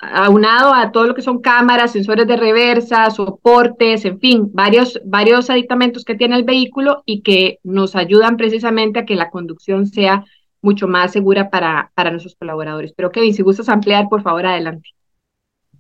aunado 0.00 0.74
a 0.74 0.92
todo 0.92 1.06
lo 1.06 1.14
que 1.14 1.22
son 1.22 1.40
cámaras, 1.40 1.92
sensores 1.92 2.26
de 2.26 2.36
reversa, 2.36 3.10
soportes, 3.10 4.04
en 4.04 4.18
fin, 4.18 4.50
varios, 4.52 5.00
varios 5.04 5.50
aditamentos 5.50 6.04
que 6.04 6.14
tiene 6.14 6.36
el 6.36 6.44
vehículo 6.44 7.02
y 7.04 7.22
que 7.22 7.58
nos 7.62 7.96
ayudan 7.96 8.36
precisamente 8.36 9.00
a 9.00 9.04
que 9.04 9.14
la 9.14 9.30
conducción 9.30 9.86
sea 9.86 10.24
mucho 10.62 10.88
más 10.88 11.12
segura 11.12 11.50
para, 11.50 11.90
para 11.94 12.10
nuestros 12.10 12.34
colaboradores. 12.34 12.92
Pero 12.96 13.10
Kevin, 13.10 13.34
si 13.34 13.42
gustas 13.42 13.68
ampliar, 13.68 14.08
por 14.08 14.22
favor, 14.22 14.46
adelante. 14.46 14.90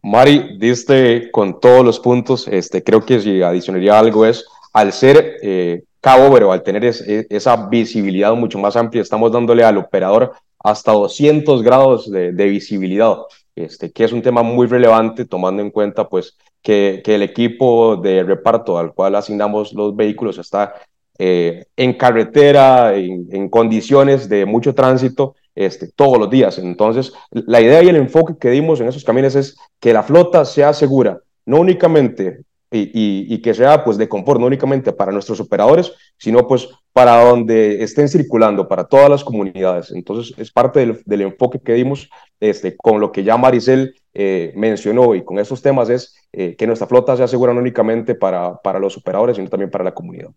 Mari, 0.02 0.56
diste 0.58 1.30
con 1.32 1.58
todos 1.58 1.84
los 1.84 1.98
puntos, 1.98 2.46
este, 2.46 2.84
creo 2.84 3.04
que 3.04 3.20
si 3.20 3.42
adicionaría 3.42 3.98
algo 3.98 4.24
es, 4.24 4.46
al 4.72 4.92
ser 4.92 5.38
eh, 5.42 5.82
cabo, 6.00 6.32
pero 6.32 6.52
al 6.52 6.62
tener 6.62 6.84
es, 6.84 7.00
esa 7.00 7.66
visibilidad 7.66 8.32
mucho 8.34 8.58
más 8.58 8.76
amplia, 8.76 9.02
estamos 9.02 9.32
dándole 9.32 9.64
al 9.64 9.78
operador 9.78 10.32
hasta 10.66 10.90
200 10.90 11.62
grados 11.62 12.10
de, 12.10 12.32
visibilidad 12.32 13.18
este, 13.54 13.92
que 13.92 14.02
es 14.02 14.12
un 14.12 14.20
tema 14.20 14.42
muy 14.42 14.66
relevante 14.66 15.24
tomando 15.24 15.62
en 15.62 15.70
cuenta 15.70 16.08
pues, 16.08 16.36
que, 16.60 17.00
el 17.06 17.22
equipo 17.22 17.96
de 17.96 18.24
reparto 18.24 18.76
al 18.76 18.92
cual 18.92 19.14
asignamos 19.14 19.72
los 19.72 19.94
vehículos 19.94 20.38
está 20.38 20.74
eh, 21.18 21.66
en 21.76 21.94
carretera, 21.94 22.96
en, 22.96 23.28
en, 23.30 23.48
condiciones 23.48 24.28
de 24.28 24.44
mucho 24.44 24.74
tránsito 24.74 25.36
este, 25.54 25.88
todos 25.94 26.18
los 26.18 26.28
días. 26.28 26.58
Entonces, 26.58 27.12
la 27.30 27.60
idea 27.60 27.84
y 27.84 27.88
el 27.88 27.96
enfoque 27.96 28.34
que 28.36 28.50
dimos 28.50 28.80
en 28.80 28.88
esos 28.88 29.04
camiones 29.04 29.36
es 29.36 29.56
que 29.78 29.92
la 29.92 30.02
flota 30.02 30.44
sea 30.44 30.72
segura, 30.72 31.20
no 31.44 31.60
únicamente 31.60 32.40
y, 32.72 33.32
y, 33.32 33.40
que 33.40 33.54
sea 33.54 33.84
pues 33.84 33.96
de 33.98 34.08
confort, 34.08 34.40
no 34.40 34.46
únicamente 34.46 34.92
para 34.92 35.12
nuestros 35.12 35.38
operadores, 35.38 35.92
sino 36.18 36.48
pues 36.48 36.68
para 36.96 37.22
donde 37.22 37.82
estén 37.82 38.08
circulando, 38.08 38.68
para 38.68 38.84
todas 38.84 39.10
las 39.10 39.22
comunidades. 39.22 39.90
Entonces 39.90 40.34
es 40.38 40.50
parte 40.50 40.80
del, 40.80 41.02
del 41.04 41.20
enfoque 41.20 41.60
que 41.60 41.74
dimos 41.74 42.08
este, 42.40 42.74
con 42.74 43.02
lo 43.02 43.12
que 43.12 43.22
ya 43.22 43.36
Maricel 43.36 43.96
eh, 44.14 44.54
mencionó 44.56 45.14
y 45.14 45.22
con 45.22 45.38
estos 45.38 45.60
temas 45.60 45.90
es 45.90 46.16
eh, 46.32 46.56
que 46.56 46.66
nuestra 46.66 46.86
flota 46.86 47.14
sea 47.14 47.28
segura 47.28 47.52
no 47.52 47.60
únicamente 47.60 48.14
para, 48.14 48.56
para 48.62 48.78
los 48.78 48.96
operadores, 48.96 49.36
sino 49.36 49.50
también 49.50 49.70
para 49.70 49.84
la 49.84 49.92
comunidad. 49.92 50.30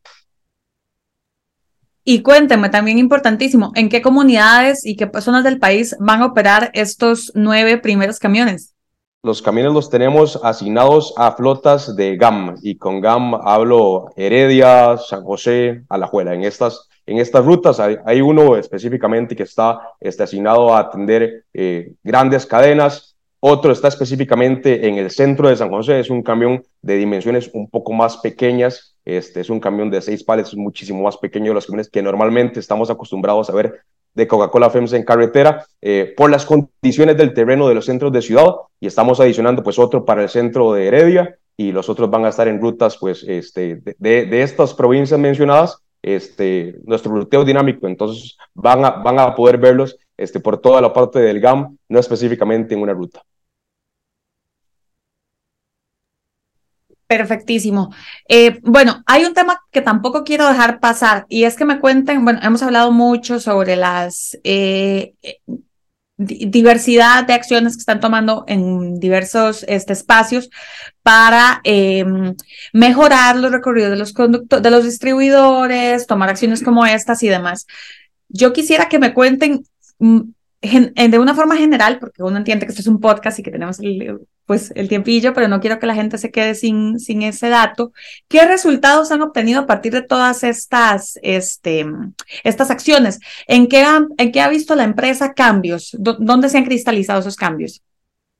Y 2.04 2.24
cuénteme, 2.24 2.68
también 2.68 2.98
importantísimo, 2.98 3.72
¿en 3.75 3.88
qué 3.88 4.01
comunidades 4.01 4.86
y 4.86 4.98
qué 4.98 5.10
zonas 5.22 5.46
del 5.46 5.60
país 5.60 5.96
van 6.01 6.24
a 6.24 6.25
operar 6.25 6.72
estos 6.74 7.32
nueve 7.36 7.78
primeros 7.78 8.20
camiones? 8.20 8.75
Los 9.22 9.42
camiones 9.42 9.74
los 9.74 9.90
tenemos 9.90 10.40
asignados 10.44 11.14
a 11.18 11.34
flotas 11.34 11.94
de 11.98 12.16
GAM 12.16 12.56
y 12.62 12.78
con 12.78 13.02
GAM 13.02 13.36
hablo 13.36 14.12
Heredia, 14.16 14.96
San 14.96 15.26
José, 15.26 15.84
Alajuela. 15.90 16.34
En 16.34 16.46
estas, 16.46 16.88
en 17.06 17.18
estas 17.18 17.44
rutas 17.44 17.82
hay, 17.82 18.22
uno 18.22 18.56
específicamente 18.56 19.36
que 19.36 19.44
está, 19.44 19.82
está 20.00 20.24
asignado 20.24 20.74
a 20.74 20.80
atender 20.80 21.44
eh, 21.54 21.96
grandes 22.02 22.46
cadenas, 22.46 23.18
otro 23.42 23.74
está 23.74 23.90
específicamente 23.90 24.88
en 24.88 24.96
el 24.96 25.12
centro 25.12 25.50
de 25.50 25.58
San 25.58 25.70
José, 25.70 26.00
es 26.00 26.10
un 26.10 26.24
camión 26.24 26.64
de 26.82 26.96
dimensiones 26.96 27.50
un 27.54 27.70
poco 27.70 27.92
más 27.92 28.16
pequeñas, 28.18 28.96
este 29.04 29.42
es 29.42 29.50
un 29.50 29.60
camión 29.60 29.92
de 29.92 30.02
seis 30.02 30.24
pales, 30.24 30.56
muchísimo 30.56 31.04
más 31.04 31.18
pequeño 31.18 31.48
de 31.48 31.56
los 31.56 31.66
camiones 31.66 31.90
que 31.90 32.02
normalmente 32.02 32.62
estamos 32.62 32.90
acostumbrados 32.90 33.50
a 33.50 33.54
ver 33.54 33.82
de 34.20 34.28
Coca-Cola 34.28 34.70
FEMS 34.70 34.94
en 34.94 35.04
carretera 35.04 35.66
eh, 35.82 36.14
por 36.16 36.30
las 36.30 36.46
condiciones 36.46 37.18
del 37.18 37.34
terreno 37.34 37.68
de 37.68 37.76
los 37.76 37.86
centros 37.86 38.12
de 38.12 38.22
ciudad. 38.22 38.54
Y 38.80 38.88
estamos 38.88 39.20
adicionando 39.20 39.64
pues 39.64 39.80
otro 39.80 40.06
para 40.06 40.22
el 40.22 40.30
centro 40.30 40.74
de 40.74 40.88
Heredia. 40.88 41.38
Y 41.58 41.72
los 41.72 41.90
otros 41.90 42.10
van 42.10 42.26
a 42.26 42.30
estar 42.30 42.48
en 42.48 42.62
rutas 42.62 42.98
pues 42.98 43.24
este, 43.28 43.82
de, 43.98 44.26
de 44.26 44.42
estas 44.44 44.74
provincias 44.74 45.20
mencionadas, 45.20 45.82
este, 46.02 46.76
nuestro 46.86 47.12
ruteo 47.12 47.44
dinámico, 47.44 47.88
entonces 47.88 48.38
van 48.54 48.86
a, 48.86 48.92
van 48.92 49.20
a 49.20 49.36
poder 49.36 49.58
verlos 49.58 49.98
este, 50.18 50.40
por 50.40 50.60
toda 50.60 50.82
la 50.82 50.94
parte 50.94 51.20
del 51.20 51.40
GAM, 51.40 51.78
no 51.90 52.00
específicamente 52.00 52.74
en 52.76 52.82
una 52.82 52.94
ruta. 52.94 53.24
Perfectísimo. 57.10 57.92
Eh, 58.28 58.60
bueno, 58.62 59.01
hay 59.08 59.25
un 59.25 59.34
tema 59.34 59.60
que 59.72 59.82
tampoco 59.82 60.24
quiero 60.24 60.48
dejar 60.48 60.80
pasar 60.80 61.25
y 61.28 61.46
es 61.46 61.56
que 61.56 61.66
me 61.66 61.80
cuenten, 61.80 62.24
bueno, 62.24 62.39
hemos 62.44 62.62
hablado 62.62 62.92
mucho 62.92 63.39
sobre 63.39 63.75
las 63.75 64.38
eh, 64.44 65.16
diversidad 66.18 67.25
de 67.25 67.34
acciones 67.34 67.74
que 67.74 67.80
están 67.80 68.00
tomando 68.00 68.44
en 68.48 69.00
diversos 69.00 69.66
este, 69.68 69.94
espacios 69.94 70.51
para 71.01 71.62
eh, 71.63 72.06
mejorar 72.74 73.38
los 73.38 73.51
recorridos 73.51 73.89
de 73.89 73.98
los 73.98 74.13
de 74.62 74.70
los 74.70 74.84
distribuidores, 74.84 76.06
tomar 76.06 76.30
acciones 76.30 76.62
como 76.62 76.86
estas 76.86 77.24
y 77.24 77.28
demás. 77.28 77.66
Yo 78.28 78.54
quisiera 78.54 78.88
que 78.88 79.00
me 79.00 79.16
cuenten 79.16 79.63
mm, 80.62 81.10
de 81.10 81.20
una 81.20 81.36
forma 81.36 81.56
general, 81.58 82.00
porque 82.00 82.24
uno 82.24 82.38
entiende 82.38 82.66
que 82.66 82.72
esto 82.72 82.82
es 82.82 82.88
un 82.88 83.00
podcast 83.00 83.39
y 83.39 83.44
que 83.44 83.51
tenemos 83.51 83.80
el, 83.80 84.20
pues 84.46 84.72
el 84.75 84.89
tiempillo, 84.89 85.34
pero 85.34 85.48
no 85.48 85.60
quiero 85.60 85.80
que 85.80 85.86
la 85.86 85.96
gente 85.96 86.18
se 86.18 86.32
quede 86.32 86.56
sin, 86.56 87.00
sin 87.00 87.22
ese 87.22 87.50
dato. 87.50 87.94
¿Qué 88.28 88.46
resultados 88.46 89.12
han 89.12 89.22
obtenido 89.22 89.62
a 89.62 89.68
partir 89.68 89.94
de 89.94 90.01
todas 90.01 90.44
estas, 90.44 91.20
este, 91.22 91.86
estas 92.44 92.72
acciones? 92.72 93.20
¿En 93.48 93.68
qué, 93.68 93.86
¿En 94.18 94.32
qué 94.32 94.42
ha 94.42 94.50
visto 94.50 94.75
la 94.75 94.86
empresa 94.86 95.34
cambios? 95.34 95.96
¿Dónde 96.00 96.50
se 96.50 96.58
han 96.58 96.66
cristalizado 96.66 97.20
esos 97.20 97.36
cambios? 97.36 97.84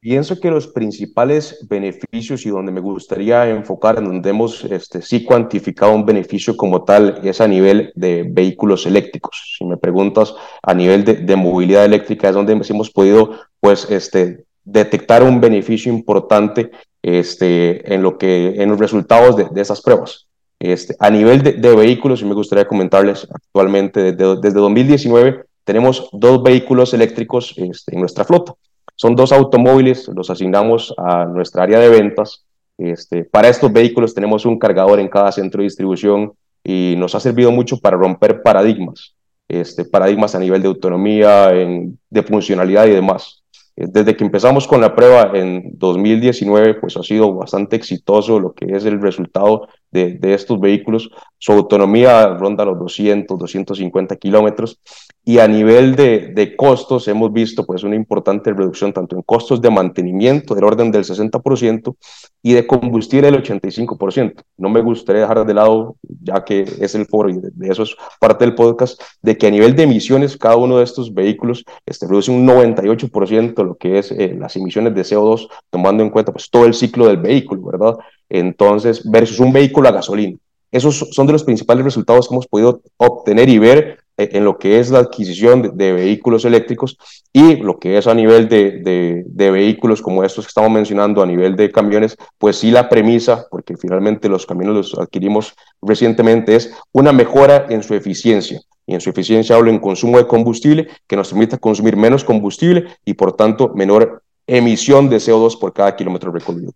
Pienso 0.02 0.40
que 0.40 0.50
los 0.50 0.68
principales 0.68 1.68
beneficios 1.70 2.46
y 2.46 2.50
donde 2.50 2.72
me 2.72 2.80
gustaría 2.80 3.50
enfocar, 3.50 3.98
en 3.98 4.06
donde 4.06 4.30
hemos 4.30 4.64
este, 4.64 5.02
sí 5.02 5.26
cuantificado 5.26 5.94
un 5.94 6.06
beneficio 6.06 6.56
como 6.56 6.86
tal, 6.86 7.20
es 7.22 7.42
a 7.42 7.50
nivel 7.50 7.92
de 7.96 8.24
vehículos 8.24 8.86
eléctricos. 8.86 9.58
Si 9.58 9.66
me 9.66 9.76
preguntas 9.76 10.34
a 10.64 10.74
nivel 10.74 11.04
de, 11.04 11.16
de 11.16 11.36
movilidad 11.36 11.84
eléctrica, 11.84 12.30
es 12.30 12.36
donde 12.36 12.54
hemos 12.54 12.90
podido 12.92 13.42
pues, 13.60 13.92
este, 13.92 14.46
detectar 14.64 15.22
un 15.22 15.42
beneficio 15.42 15.92
importante 15.92 16.72
este, 17.02 17.94
en, 17.94 18.02
lo 18.02 18.18
que, 18.18 18.56
en 18.56 18.70
los 18.70 18.80
resultados 18.80 19.36
de, 19.36 19.50
de 19.52 19.62
esas 19.62 19.82
pruebas. 19.82 20.28
Este, 20.60 20.96
a 21.00 21.10
nivel 21.10 21.44
de, 21.44 21.54
de 21.54 21.76
vehículos, 21.76 22.22
y 22.22 22.26
me 22.26 22.36
gustaría 22.36 22.66
comentarles 22.66 23.28
actualmente, 23.30 24.14
desde, 24.14 24.40
desde 24.40 24.60
2019 24.60 25.44
tenemos 25.66 26.10
dos 26.14 26.42
vehículos 26.42 26.94
eléctricos 26.94 27.54
este, 27.58 27.94
en 27.94 28.00
nuestra 28.00 28.24
flota. 28.24 28.56
Son 29.02 29.16
dos 29.16 29.32
automóviles, 29.32 30.10
los 30.14 30.30
asignamos 30.30 30.94
a 30.98 31.24
nuestra 31.24 31.64
área 31.64 31.80
de 31.80 31.88
ventas. 31.88 32.44
Este, 32.78 33.24
para 33.24 33.48
estos 33.48 33.72
vehículos 33.72 34.14
tenemos 34.14 34.46
un 34.46 34.60
cargador 34.60 35.00
en 35.00 35.08
cada 35.08 35.32
centro 35.32 35.60
de 35.60 35.68
distribución 35.68 36.34
y 36.66 36.96
nos 36.98 37.16
ha 37.16 37.22
servido 37.22 37.50
mucho 37.50 37.78
para 37.78 37.96
romper 37.96 38.42
paradigmas, 38.42 39.16
este, 39.48 39.86
paradigmas 39.86 40.36
a 40.36 40.40
nivel 40.40 40.62
de 40.62 40.68
autonomía, 40.68 41.48
de 41.48 42.24
funcionalidad 42.24 42.88
y 42.88 42.92
demás. 42.92 43.42
Desde 43.78 44.18
que 44.18 44.26
empezamos 44.26 44.68
con 44.68 44.82
la 44.82 44.94
prueba 44.94 45.32
en 45.34 45.78
2019, 45.78 46.74
pues 46.82 46.98
ha 46.98 47.04
sido 47.04 47.34
bastante 47.34 47.78
exitoso 47.78 48.38
lo 48.38 48.52
que 48.52 48.66
es 48.76 48.84
el 48.84 49.02
resultado 49.02 49.70
de 49.92 50.20
estos 50.34 50.60
vehículos. 50.60 51.10
Su 51.38 51.54
autonomía 51.54 52.28
ronda 52.38 52.66
los 52.66 52.78
200, 52.78 53.40
250 53.40 54.18
kilómetros 54.18 54.78
y 55.26 55.40
a 55.40 55.48
nivel 55.48 55.96
de, 55.96 56.32
de, 56.34 56.56
costos 56.56 57.08
hemos 57.08 57.32
visto 57.32 57.66
pues 57.66 57.84
una 57.84 57.96
importante 57.96 58.52
reducción 58.52 58.94
tanto 58.94 59.16
en 59.16 59.22
costos 59.22 59.62
de 59.62 59.70
mantenimiento 59.70 60.56
del 60.56 60.64
orden 60.64 60.92
del 60.92 61.04
60% 61.04 61.96
y 62.42 62.54
de 62.54 62.66
combustible 62.66 63.30
del 63.30 63.44
85%. 63.44 64.44
No 64.58 64.70
me 64.70 64.82
gustaría 64.82 65.22
dejar 65.22 65.46
de 65.46 65.54
lado, 65.54 65.98
ya 66.24 66.44
que 66.44 66.62
es 66.62 66.96
el 66.96 67.06
foro 67.06 67.30
y 67.30 67.34
de, 67.34 67.52
eso 67.70 67.84
es 67.84 67.96
parte 68.20 68.46
del 68.46 68.56
podcast, 68.56 69.02
de 69.22 69.38
que 69.38 69.48
a 69.48 69.52
nivel 69.52 69.76
de 69.76 69.84
emisiones 69.84 70.38
cada 70.38 70.56
uno 70.56 70.78
de 70.78 70.84
estos 70.84 71.14
vehículos 71.14 71.66
este, 71.86 72.08
reduce 72.08 72.32
un 72.32 72.48
98% 72.48 73.64
lo 73.64 73.76
que 73.76 74.00
es 74.00 74.12
eh, 74.12 74.36
las 74.38 74.56
emisiones 74.56 74.96
de 74.96 75.02
CO2, 75.02 75.48
tomando 75.70 76.02
en 76.02 76.10
cuenta 76.10 76.32
pues 76.32 76.50
todo 76.50 76.66
el 76.66 76.74
ciclo 76.74 77.08
del 77.08 77.18
vehículo, 77.18 77.62
¿verdad? 77.64 77.98
Entonces, 78.30 79.10
versus 79.10 79.40
un 79.40 79.52
vehículo 79.52 79.90
a 79.90 79.92
gasolina. 79.92 80.38
Esos 80.72 81.00
son 81.12 81.26
de 81.26 81.34
los 81.34 81.44
principales 81.44 81.84
resultados 81.84 82.28
que 82.28 82.36
hemos 82.36 82.48
podido 82.48 82.82
obtener 82.98 83.50
y 83.50 83.58
ver 83.58 84.00
en 84.20 84.44
lo 84.44 84.58
que 84.58 84.80
es 84.80 84.90
la 84.92 85.00
adquisición 85.00 85.78
de, 85.78 85.94
vehículos 85.94 86.44
eléctricos 86.44 86.98
y 87.32 87.56
lo 87.58 87.80
que 87.80 87.98
es 87.98 88.08
a 88.08 88.14
nivel 88.14 88.50
de, 88.50 88.80
de, 88.84 89.24
de, 89.26 89.52
vehículos 89.52 90.02
como 90.02 90.24
estos 90.24 90.46
que 90.46 90.50
estamos 90.50 90.72
mencionando, 90.72 91.22
a 91.22 91.26
nivel 91.26 91.56
de 91.56 91.72
camiones, 91.72 92.18
pues 92.38 92.58
sí 92.58 92.70
la 92.70 92.90
premisa, 92.90 93.48
porque 93.50 93.78
finalmente 93.78 94.28
los 94.28 94.46
camiones 94.46 94.76
los 94.76 95.00
adquirimos 95.00 95.56
recientemente, 95.82 96.56
es 96.56 96.74
una 96.92 97.14
mejora 97.14 97.68
en 97.70 97.82
su 97.82 97.96
eficiencia. 97.96 98.62
Y 98.86 98.96
en 98.96 99.02
su 99.02 99.12
eficiencia 99.12 99.56
hablo 99.56 99.70
en 99.70 99.80
consumo 99.80 100.18
de 100.18 100.28
combustible, 100.28 100.88
que 101.08 101.16
nos 101.16 101.30
permita 101.30 101.58
consumir 101.58 101.96
menos 101.96 102.24
combustible 102.24 102.88
y 103.06 103.14
por 103.14 103.34
tanto 103.34 103.72
menor 103.76 104.24
emisión 104.48 105.10
de 105.10 105.18
CO2 105.18 105.60
por 105.60 105.74
cada 105.74 105.96
kilómetro 105.96 106.32
recorrido. 106.32 106.74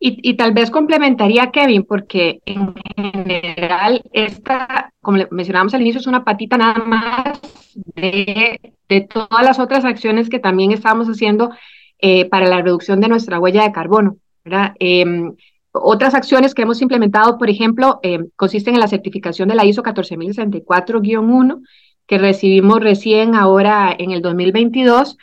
Y, 0.00 0.18
y, 0.22 0.34
tal 0.36 0.52
vez 0.52 0.70
complementaría 0.70 1.50
Kevin, 1.50 1.82
porque 1.82 2.40
en 2.46 2.72
general 2.96 4.02
esta, 4.12 4.92
como 5.00 5.18
mencionábamos 5.32 5.74
al 5.74 5.80
inicio, 5.80 6.00
es 6.00 6.06
una 6.06 6.24
patita 6.24 6.56
nada 6.56 6.84
más 6.84 7.40
de, 7.74 8.60
de 8.88 9.00
todas 9.00 9.42
las 9.42 9.58
otras 9.58 9.84
acciones 9.84 10.28
que 10.28 10.38
también 10.38 10.70
estamos 10.70 11.08
haciendo 11.08 11.50
eh, 12.00 12.26
para 12.26 12.46
la 12.46 12.62
reducción 12.62 13.00
de 13.00 13.08
nuestra 13.08 13.40
huella 13.40 13.64
de 13.64 13.72
carbono. 13.72 14.18
Eh, 14.78 15.04
otras 15.72 16.14
acciones 16.14 16.54
que 16.54 16.62
hemos 16.62 16.80
implementado, 16.80 17.38
por 17.38 17.50
ejemplo, 17.50 17.98
eh, 18.02 18.20
consisten 18.36 18.74
en 18.74 18.80
la 18.80 18.88
certificación 18.88 19.48
de 19.48 19.56
la 19.56 19.64
ISO 19.64 19.82
14064-1, 19.82 21.62
que 22.06 22.18
recibimos 22.18 22.80
recién 22.80 23.34
ahora 23.34 23.94
en 23.98 24.12
el 24.12 24.22
2022 24.22 25.18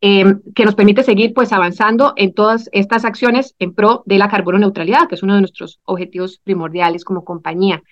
eh, 0.00 0.34
que 0.54 0.64
nos 0.64 0.74
permite 0.74 1.02
seguir 1.02 1.34
pues 1.34 1.52
avanzando 1.52 2.12
en 2.16 2.32
todas 2.32 2.68
estas 2.72 3.04
acciones 3.04 3.54
en 3.58 3.74
pro 3.74 4.02
de 4.06 4.18
la 4.18 4.28
carbono 4.28 4.58
neutralidad, 4.58 5.08
que 5.08 5.16
es 5.16 5.22
uno 5.22 5.34
de 5.34 5.40
nuestros 5.40 5.80
objetivos 5.84 6.40
primordiales 6.44 7.04
como 7.04 7.24
compañía. 7.24 7.82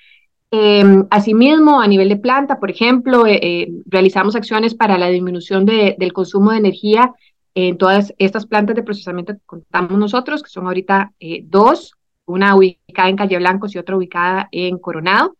Eh, 0.50 0.84
asimismo, 1.10 1.80
a 1.80 1.88
nivel 1.88 2.08
de 2.08 2.16
planta, 2.16 2.60
por 2.60 2.70
ejemplo, 2.70 3.26
eh, 3.26 3.40
eh 3.42 3.68
realizamos 3.86 4.36
acciones 4.36 4.74
para 4.74 4.96
la 4.96 5.08
disminución 5.08 5.66
de, 5.66 5.96
del 5.98 6.12
consumo 6.12 6.52
de 6.52 6.58
energía 6.58 7.12
en 7.54 7.78
todas 7.78 8.14
estas 8.18 8.46
plantas 8.46 8.76
de 8.76 8.82
procesamiento 8.82 9.32
que 9.32 9.40
contamos 9.46 9.98
nosotros, 9.98 10.42
que 10.42 10.50
son 10.50 10.66
ahorita 10.66 11.12
eh, 11.18 11.40
dos, 11.42 11.94
una 12.26 12.54
ubicada 12.54 13.08
en 13.08 13.16
Calle 13.16 13.38
Blancos 13.38 13.74
y 13.74 13.78
otra 13.78 13.96
ubicada 13.96 14.48
en 14.52 14.78
Coronado. 14.78 15.36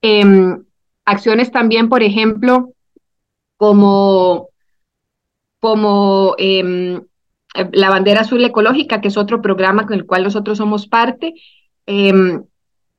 Em, 0.00 0.62
acciones 1.04 1.50
también, 1.50 1.88
por 1.88 2.02
ejemplo, 2.02 2.72
como 3.56 4.50
como 5.62 6.34
eh, 6.38 7.00
la 7.70 7.88
bandera 7.88 8.22
azul 8.22 8.44
ecológica, 8.44 9.00
que 9.00 9.06
es 9.06 9.16
otro 9.16 9.40
programa 9.40 9.86
con 9.86 9.94
el 9.94 10.06
cual 10.06 10.24
nosotros 10.24 10.58
somos 10.58 10.88
parte. 10.88 11.34
Eh, 11.86 12.12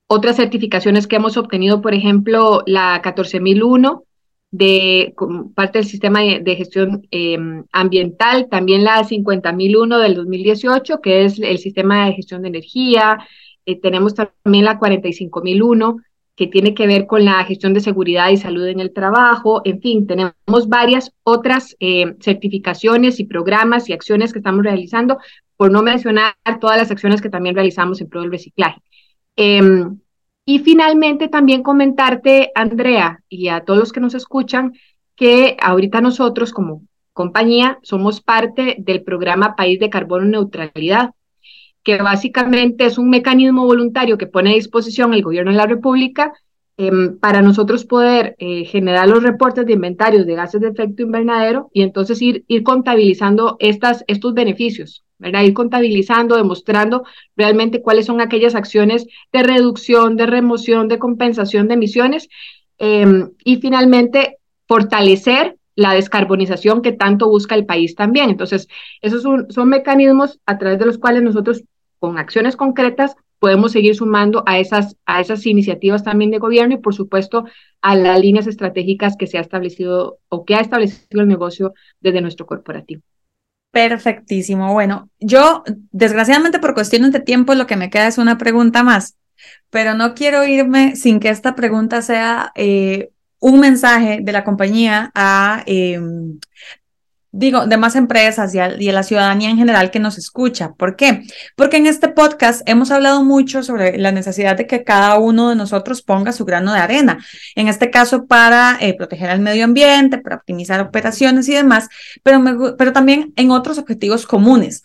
otras 0.08 0.38
certificaciones 0.38 1.06
que 1.06 1.17
hemos 1.17 1.36
obtenido, 1.36 1.82
por 1.82 1.93
ejemplo, 1.93 2.63
la 2.65 3.02
14001 3.04 4.06
de 4.52 5.13
parte 5.56 5.80
del 5.80 5.88
sistema 5.88 6.21
de, 6.21 6.56
gestión 6.56 7.06
eh, 7.12 7.38
ambiental, 7.73 8.47
también 8.49 8.86
la 8.86 9.04
50001 9.04 9.99
del 9.99 10.15
2018, 10.15 11.02
que 11.02 11.26
es 11.26 11.39
el 11.39 11.58
sistema 11.58 12.06
de 12.06 12.13
gestión 12.13 12.43
de 12.43 12.47
energía. 12.47 13.28
Eh, 13.65 13.82
tenemos 13.82 14.15
también 14.15 14.63
la 14.63 14.80
45001 14.80 15.97
que 16.36 16.48
tiene 16.48 16.74
que 16.74 16.88
ver 16.88 17.06
con 17.06 17.26
la 17.26 17.43
gestión 17.46 17.74
de 17.74 17.80
seguridad 17.80 18.30
y 18.30 18.38
salud 18.38 18.65
en 18.67 18.80
el 18.80 18.91
trabajo. 18.91 19.62
En 19.65 19.82
fin, 19.82 20.08
tenemos 20.08 20.67
varias 20.67 21.12
otras 21.24 21.76
eh, 21.80 22.15
certificaciones 22.19 23.19
y 23.19 23.26
programas 23.26 23.89
y 23.89 23.93
acciones 23.93 24.34
que 24.34 24.39
estamos 24.39 24.63
realizando, 24.63 25.19
por 25.58 25.72
no 25.72 25.84
mencionar 25.84 26.34
todas 26.60 26.78
las 26.78 26.91
acciones 26.91 27.22
que 27.22 27.30
también 27.30 27.56
realizamos 27.56 28.02
en 28.02 28.10
pro 28.10 28.22
del 28.22 28.32
reciclaje. 28.32 28.82
Eh, 29.36 29.62
y 30.46 30.60
finalmente 30.60 31.30
también 31.30 31.63
comentarte, 31.63 32.52
Andrea, 32.56 33.24
y 33.30 33.48
a 33.48 33.62
todos 33.62 33.80
los 33.80 33.93
que 33.93 34.02
nos 34.02 34.13
escuchan, 34.13 34.74
que 35.15 35.56
ahorita 35.62 36.02
nosotros 36.02 36.52
como 36.52 36.84
compañía 37.13 37.80
somos 37.84 38.22
parte 38.22 38.76
del 38.80 39.04
programa 39.04 39.56
País 39.56 39.80
de 39.80 39.89
Carbono 39.89 40.26
Neutralidad, 40.26 41.12
que 41.84 41.98
básicamente 42.02 42.86
es 42.86 42.98
un 42.98 43.10
mecanismo 43.10 43.65
voluntario 43.65 44.17
que 44.17 44.28
pone 44.28 44.52
a 44.52 44.56
disposición 44.56 45.13
el 45.13 45.22
gobierno 45.22 45.52
de 45.52 45.58
la 45.58 45.67
República 45.67 46.34
eh, 46.76 46.91
para 47.19 47.43
nosotros 47.43 47.86
poder 47.86 48.36
eh, 48.39 48.65
generar 48.65 49.08
los 49.08 49.22
reportes 49.22 49.63
de 49.65 49.74
inventarios 49.74 50.26
de 50.26 50.34
gases 50.34 50.60
de 50.60 50.69
efecto 50.69 51.04
invernadero 51.04 51.69
y 51.72 51.84
entonces 51.84 52.19
ir, 52.22 52.46
ir 52.48 52.63
contabilizando 52.63 53.58
estas, 53.60 54.04
estos 54.08 54.34
beneficios, 54.34 55.04
¿verdad? 55.19 55.43
Ir 55.43 55.54
contabilizando, 55.54 56.36
demostrando 56.36 57.04
realmente 57.36 57.84
cuáles 57.84 58.08
son 58.08 58.22
aquellas 58.22 58.56
acciones 58.56 59.06
de 59.32 59.43
reducción, 59.43 60.15
de 60.15 60.26
remoción, 60.26 60.88
de 60.88 60.98
compensación 60.98 61.67
de 61.67 61.76
emisiones 61.76 62.28
eh, 62.80 63.28
y 63.43 63.58
finalmente 63.58 64.38
fortalecer 64.67 65.58
la 65.76 65.93
descarbonización 65.93 66.82
que 66.82 66.91
tanto 66.91 67.30
busca 67.30 67.54
el 67.56 67.65
país 67.65 67.96
también. 67.96 68.30
Entonces, 68.30 68.67
esos 69.02 69.22
son 69.22 69.69
mecanismos 69.69 70.39
a 70.46 70.58
través 70.58 70.80
de 70.80 70.86
los 70.86 70.98
cuales 70.98 71.24
nosotros 71.24 71.63
con 72.04 72.18
acciones 72.18 72.58
concretas 72.58 73.16
podemos 73.39 73.72
seguir 73.72 73.96
sumando 73.96 74.44
a 74.46 74.60
esas, 74.60 74.98
a 75.06 75.22
esas 75.22 75.46
iniciativas 75.46 76.04
también 76.04 76.32
de 76.32 76.38
gobierno 76.38 76.76
y, 76.76 76.80
por 76.80 76.94
supuesto, 76.94 77.46
a 77.82 77.96
las 77.96 78.20
líneas 78.20 78.46
estratégicas 78.46 79.16
que 79.16 79.26
se 79.26 79.38
ha 79.38 79.42
establecido 79.42 80.20
o 80.28 80.44
que 80.44 80.56
ha 80.56 80.60
establecido 80.60 81.22
el 81.22 81.30
negocio 81.30 81.74
desde 82.02 82.20
nuestro 82.20 82.46
corporativo. 82.46 83.02
Perfectísimo. 83.72 84.74
Bueno, 84.74 85.08
yo, 85.22 85.63
desgraciadamente 85.94 86.60
por 86.60 86.74
cuestiones 86.74 87.13
de 87.13 87.22
tiempo, 87.22 87.56
lo 87.56 87.68
que 87.68 87.78
me 87.78 87.89
queda 87.89 88.08
es 88.08 88.18
una 88.18 88.38
pregunta 88.38 88.84
más, 88.84 89.16
pero 89.70 89.94
no 89.94 90.13
quiero 90.13 90.46
irme 90.46 90.98
sin 90.98 91.22
que 91.22 91.30
esta 91.30 91.56
pregunta 91.56 92.02
sea 92.02 92.52
eh, 92.56 93.12
un 93.39 93.62
mensaje 93.62 94.20
de 94.22 94.32
la 94.34 94.44
compañía 94.44 95.10
a 95.16 95.63
eh, 95.68 96.02
digo, 97.34 97.65
de 97.65 97.78
más 97.78 97.96
empresas 97.96 98.54
y 98.54 98.60
a, 98.60 98.69
la 98.69 99.04
ciudadanía 99.04 99.50
en 99.50 99.58
general 99.58 99.89
que 99.89 100.00
nos 100.00 100.19
escucha. 100.19 100.74
¿Por 100.74 100.96
qué? 100.96 101.24
Porque 101.56 101.78
en 101.78 101.88
este 101.88 102.08
podcast 102.08 102.62
hemos 102.67 102.91
hablado 102.91 103.24
mucho 103.24 103.63
sobre 103.63 103.98
la 103.98 104.12
necesidad 104.12 104.56
de 104.56 104.67
que 104.67 104.84
cada 104.84 105.17
uno 105.17 105.50
de 105.50 105.56
nosotros 105.56 106.04
ponga 106.04 106.32
su 106.32 106.46
grano 106.46 106.72
de 106.72 106.80
arena, 106.80 107.26
en 107.56 107.67
este 107.67 107.89
caso 107.89 108.28
para 108.28 108.78
eh, 108.80 108.93
proteger 108.96 109.32
al 109.32 109.39
medio 109.39 109.65
ambiente, 109.65 110.19
para 110.19 110.36
optimizar 110.36 110.80
operaciones 110.80 111.50
y 111.50 111.54
demás, 111.54 111.89
pero, 112.22 112.76
pero 112.78 112.93
también 112.93 113.34
en 113.36 113.50
otros 113.50 113.80
objetivos 113.80 114.28
comunes. 114.28 114.84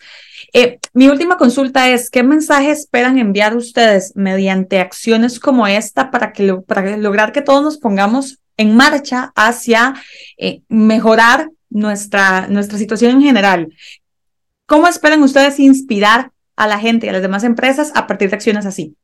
Eh, 0.51 0.79
mi 0.93 1.07
última 1.07 1.37
consulta 1.37 1.87
es, 1.89 2.09
¿qué 2.09 2.23
mensaje 2.23 2.71
esperan 2.71 3.19
enviar 3.19 3.55
ustedes 3.55 4.13
mediante 4.15 4.79
acciones 4.79 5.39
como 5.39 5.67
esta 5.67 6.09
para, 6.09 6.33
que 6.33 6.51
para 6.65 6.97
lograr 6.97 7.31
que 7.31 7.43
todos 7.43 7.61
nos 7.61 7.77
pongamos 7.77 8.39
en 8.57 8.75
marcha 8.75 9.31
hacia 9.35 9.93
eh, 10.37 10.63
mejorar 10.67 11.49
nuestra, 11.69 12.47
nuestra 12.47 12.77
situación 12.77 13.11
en 13.11 13.21
general. 13.21 13.73
¿Cómo 14.65 14.87
esperan 14.87 15.23
ustedes 15.23 15.59
inspirar 15.59 16.31
a 16.55 16.67
la 16.67 16.79
gente 16.79 17.09
a 17.09 17.13
las 17.13 17.21
demás 17.21 17.43
empresas 17.43 17.91
a 17.95 18.05
partir 18.05 18.29
de 18.29 18.35
acciones 18.35 18.65
así? 18.65 18.95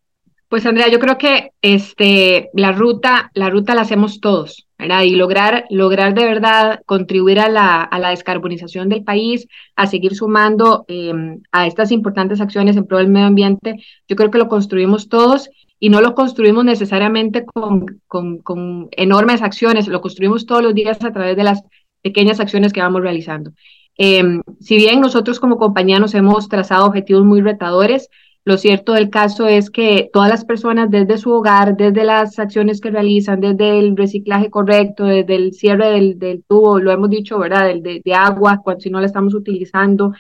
Pues 0.47 0.65
Andrea, 0.65 0.89
yo 0.89 0.99
creo 0.99 1.17
que 1.17 1.51
este, 1.62 2.49
la 2.54 2.71
ruta, 2.71 3.32
la 3.34 3.49
ruta 3.49 3.73
la 3.73 3.82
hacemos 3.82 4.21
todos, 4.21 4.67
¿verdad? 4.78 5.01
Y 5.01 5.15
lograr, 5.15 5.65
lograr 5.71 6.13
de 6.13 6.23
verdad 6.23 6.82
contribuir 6.86 7.39
a 7.39 7.49
la, 7.49 7.82
a 7.82 7.97
la 7.97 8.12
descarbonización 8.12 8.88
del 8.88 9.04
país, 9.04 9.47
a 9.75 9.88
seguir 9.88 10.15
sumando 10.15 10.86
em, 10.88 11.41
a 11.51 11.65
estas 11.65 11.91
importantes 11.91 12.41
acciones 12.41 12.78
en 12.78 12.86
pro 12.86 12.99
del 12.99 13.08
medio 13.08 13.25
ambiente, 13.25 13.84
yo 14.08 14.15
creo 14.15 14.30
que 14.30 14.38
lo 14.38 14.47
construimos 14.47 15.10
todos 15.10 15.49
y 15.80 15.89
no 15.89 15.99
lo 15.99 16.13
construimos 16.13 16.63
necesariamente 16.63 17.43
con, 17.43 18.01
con, 18.08 18.38
con 18.38 18.88
enormes 18.91 19.41
acciones, 19.41 19.88
lo 19.88 20.01
construimos 20.01 20.45
todos 20.45 20.62
los 20.62 20.75
días 20.75 21.04
a 21.04 21.12
través 21.12 21.36
de 21.36 21.43
las 21.43 21.63
pequeñas 22.05 22.39
acciones 22.39 22.71
que 22.71 22.81
vamos 22.81 23.01
realizando. 23.01 23.51
Em, 23.97 24.43
si 24.59 24.75
bien 24.75 25.01
nosotros 25.01 25.39
como 25.39 25.57
compañía 25.57 25.99
nos 25.99 26.13
hemos 26.13 26.47
trazado 26.47 26.85
objetivos 26.85 27.25
muy 27.25 27.41
retadores, 27.41 28.09
lo 28.43 28.59
cierto 28.59 28.93
del 28.93 29.09
caso 29.09 29.47
es 29.47 29.71
que 29.71 30.07
todas 30.13 30.29
las 30.29 30.45
personas 30.45 30.91
desde 30.91 31.17
su 31.17 31.31
hogar, 31.31 31.75
desde 31.75 32.03
las 32.03 32.37
acciones 32.37 32.79
que 32.79 32.91
realizan, 32.91 33.41
desde 33.41 33.79
el 33.79 33.97
reciclaje 33.97 34.51
correcto, 34.51 35.05
desde 35.05 35.35
el 35.35 35.53
cierre 35.53 35.87
del, 36.13 36.43
tubo, 36.47 36.79
lo 36.79 36.91
hemos 36.91 37.09
dicho, 37.09 37.39
¿verdad? 37.39 37.65
Del, 37.69 37.81
de, 37.81 38.13
agua, 38.13 38.61
cuando 38.63 38.81
si 38.81 38.91
no 38.91 38.99
la 38.99 39.07
estamos 39.07 39.33
utilizando, 39.33 40.13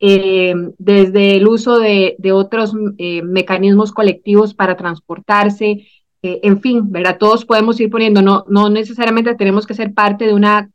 eh, 0.00 0.54
desde 0.78 1.36
el 1.36 1.46
uso 1.46 1.78
de, 1.78 2.16
otros 2.32 2.74
eh, 2.98 3.22
mecanismos 3.22 3.92
colectivos 3.92 4.54
para 4.54 4.76
transportarse, 4.76 5.86
eh, 6.22 6.40
en 6.42 6.60
fin, 6.60 6.90
¿verdad? 6.90 7.16
Todos 7.16 7.44
podemos 7.44 7.78
ir 7.78 7.90
poniendo, 7.90 8.22
no, 8.22 8.44
no 8.48 8.70
necesariamente 8.70 9.36
tenemos 9.36 9.68
que 9.68 9.74
ser 9.74 9.94
parte 9.94 10.26
de 10.26 10.34
una 10.34 10.68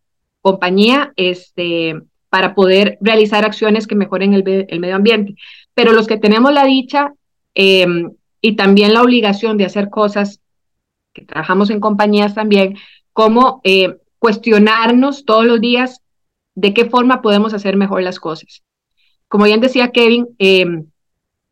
compañía 0.44 1.12
este, 1.16 2.00
para 2.30 2.54
poder 2.54 3.00
realizar 3.02 3.46
acciones 3.46 3.88
que 3.88 3.96
mejoren 3.96 4.36
el, 4.36 4.68
el 4.70 4.80
medio 4.80 4.96
ambiente 4.96 5.36
pero 5.74 5.94
los 5.94 6.08
que 6.08 6.18
tenemos 6.18 6.54
la 6.54 6.66
dicha 6.66 7.14
em, 7.56 8.12
y 8.42 8.56
también 8.56 8.94
la 8.94 9.02
obligación 9.02 9.58
de 9.58 9.66
hacer 9.66 9.90
cosas, 9.90 10.42
que 11.14 11.24
trabajamos 11.24 11.70
en 11.70 11.80
compañías 11.80 12.36
también, 12.36 12.78
como 13.12 13.62
eh, 13.64 13.98
cuestionarnos 14.20 15.26
todos 15.26 15.46
los 15.46 15.62
días 15.62 16.02
de 16.56 16.74
qué 16.74 16.86
forma 16.86 17.22
podemos 17.22 17.54
hacer 17.54 17.78
mejor 17.78 18.04
las 18.04 18.20
cosas. 18.20 18.64
Como 19.28 19.46
bien 19.46 19.62
decía 19.62 19.92
Kevin, 19.92 20.28
em, 20.38 20.86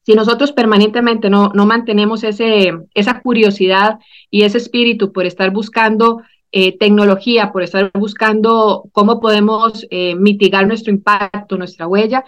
si 0.03 0.13
nosotros 0.13 0.51
permanentemente 0.51 1.29
no, 1.29 1.51
no 1.53 1.65
mantenemos 1.65 2.23
ese, 2.23 2.73
esa 2.93 3.21
curiosidad 3.21 3.99
y 4.31 4.43
ese 4.43 4.57
espíritu 4.57 5.11
por 5.11 5.25
estar 5.25 5.51
buscando 5.51 6.21
eh, 6.51 6.77
tecnología, 6.77 7.51
por 7.51 7.63
estar 7.63 7.91
buscando 7.93 8.85
cómo 8.91 9.19
podemos 9.19 9.85
eh, 9.89 10.15
mitigar 10.15 10.67
nuestro 10.67 10.91
impacto, 10.91 11.57
nuestra 11.57 11.87
huella, 11.87 12.25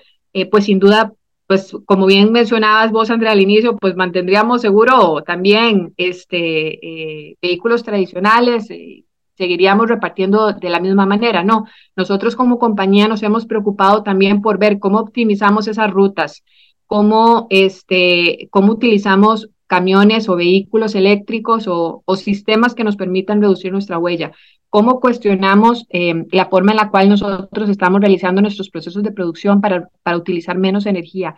pues 0.49 0.65
sin 0.65 0.79
duda 0.79 1.13
pues 1.47 1.75
como 1.85 2.05
bien 2.05 2.31
mencionabas 2.31 2.91
vos, 2.91 3.09
Andrea, 3.09 3.31
al 3.31 3.41
inicio, 3.41 3.77
pues 3.77 3.95
mantendríamos 3.95 4.61
seguro 4.61 5.23
también 5.23 5.93
este, 5.97 7.29
eh, 7.29 7.37
vehículos 7.41 7.83
tradicionales, 7.83 8.69
eh, 8.69 9.03
seguiríamos 9.35 9.89
repartiendo 9.89 10.53
de 10.53 10.69
la 10.69 10.79
misma 10.79 11.05
manera, 11.05 11.43
no. 11.43 11.65
Nosotros 11.95 12.35
como 12.35 12.59
compañía 12.59 13.07
nos 13.07 13.23
hemos 13.23 13.45
preocupado 13.45 14.03
también 14.03 14.41
por 14.41 14.57
ver 14.57 14.79
cómo 14.79 14.99
optimizamos 14.99 15.67
esas 15.67 15.91
rutas, 15.91 16.43
cómo, 16.85 17.47
este, 17.49 18.47
cómo 18.51 18.73
utilizamos 18.73 19.49
camiones 19.73 20.29
o 20.29 20.35
vehículos 20.35 20.93
eléctricos 20.93 21.67
o, 21.67 22.03
o 22.05 22.15
sistemas 22.15 22.75
que 22.75 22.83
nos 22.83 22.95
permitan 22.95 23.41
reducir 23.41 23.71
nuestra 23.71 23.97
huella. 23.97 24.31
Cómo 24.69 24.99
cuestionamos 24.99 25.87
eh, 25.89 26.27
la 26.31 26.45
forma 26.45 26.73
en 26.73 26.77
la 26.77 26.91
cual 26.91 27.09
nosotros 27.09 27.67
estamos 27.71 27.99
realizando 27.99 28.39
nuestros 28.39 28.69
procesos 28.69 29.01
de 29.01 29.11
producción 29.11 29.61
para, 29.61 29.89
para 30.03 30.17
utilizar 30.17 30.59
menos 30.59 30.85
energía, 30.85 31.37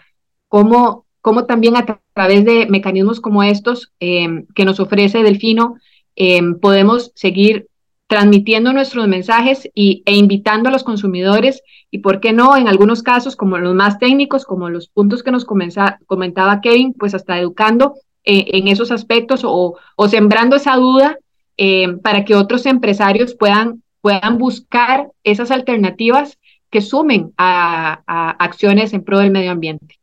cómo, 0.49 1.05
cómo 1.21 1.45
también 1.45 1.77
a 1.77 1.85
través 2.13 2.43
de 2.43 2.67
mecanismos 2.69 3.21
como 3.21 3.41
estos 3.41 3.93
eh, 4.01 4.43
que 4.53 4.65
nos 4.65 4.81
ofrece 4.81 5.23
Delfino, 5.23 5.75
eh, 6.17 6.41
podemos 6.61 7.13
seguir 7.15 7.67
transmitiendo 8.07 8.73
nuestros 8.73 9.07
mensajes 9.07 9.69
y, 9.73 10.03
e 10.05 10.13
invitando 10.17 10.67
a 10.67 10.73
los 10.73 10.83
consumidores 10.83 11.63
y, 11.89 11.99
¿por 11.99 12.19
qué 12.19 12.33
no? 12.33 12.57
En 12.57 12.67
algunos 12.67 13.01
casos, 13.01 13.37
como 13.37 13.57
los 13.59 13.75
más 13.75 13.97
técnicos, 13.97 14.43
como 14.43 14.69
los 14.69 14.89
puntos 14.89 15.23
que 15.23 15.31
nos 15.31 15.45
comentaba 15.45 16.59
Kevin, 16.61 16.93
pues 16.93 17.15
hasta 17.15 17.39
educando 17.39 17.95
en 18.25 18.67
esos 18.67 18.91
aspectos 18.91 19.41
o, 19.43 19.77
sembrando 20.09 20.55
esa 20.55 20.75
duda 20.75 21.17
eh, 21.57 21.93
para 22.01 22.25
que 22.25 22.35
otros 22.35 22.65
empresarios 22.65 23.35
puedan, 23.35 23.83
puedan 24.01 24.37
buscar 24.37 25.09
esas 25.23 25.51
alternativas 25.51 26.37
que 26.69 26.81
sumen 26.81 27.33
a, 27.37 28.35
acciones 28.39 28.93
en 28.93 29.03
pro 29.03 29.19
del 29.19 29.31
medio 29.31 29.51
ambiente. 29.51 29.99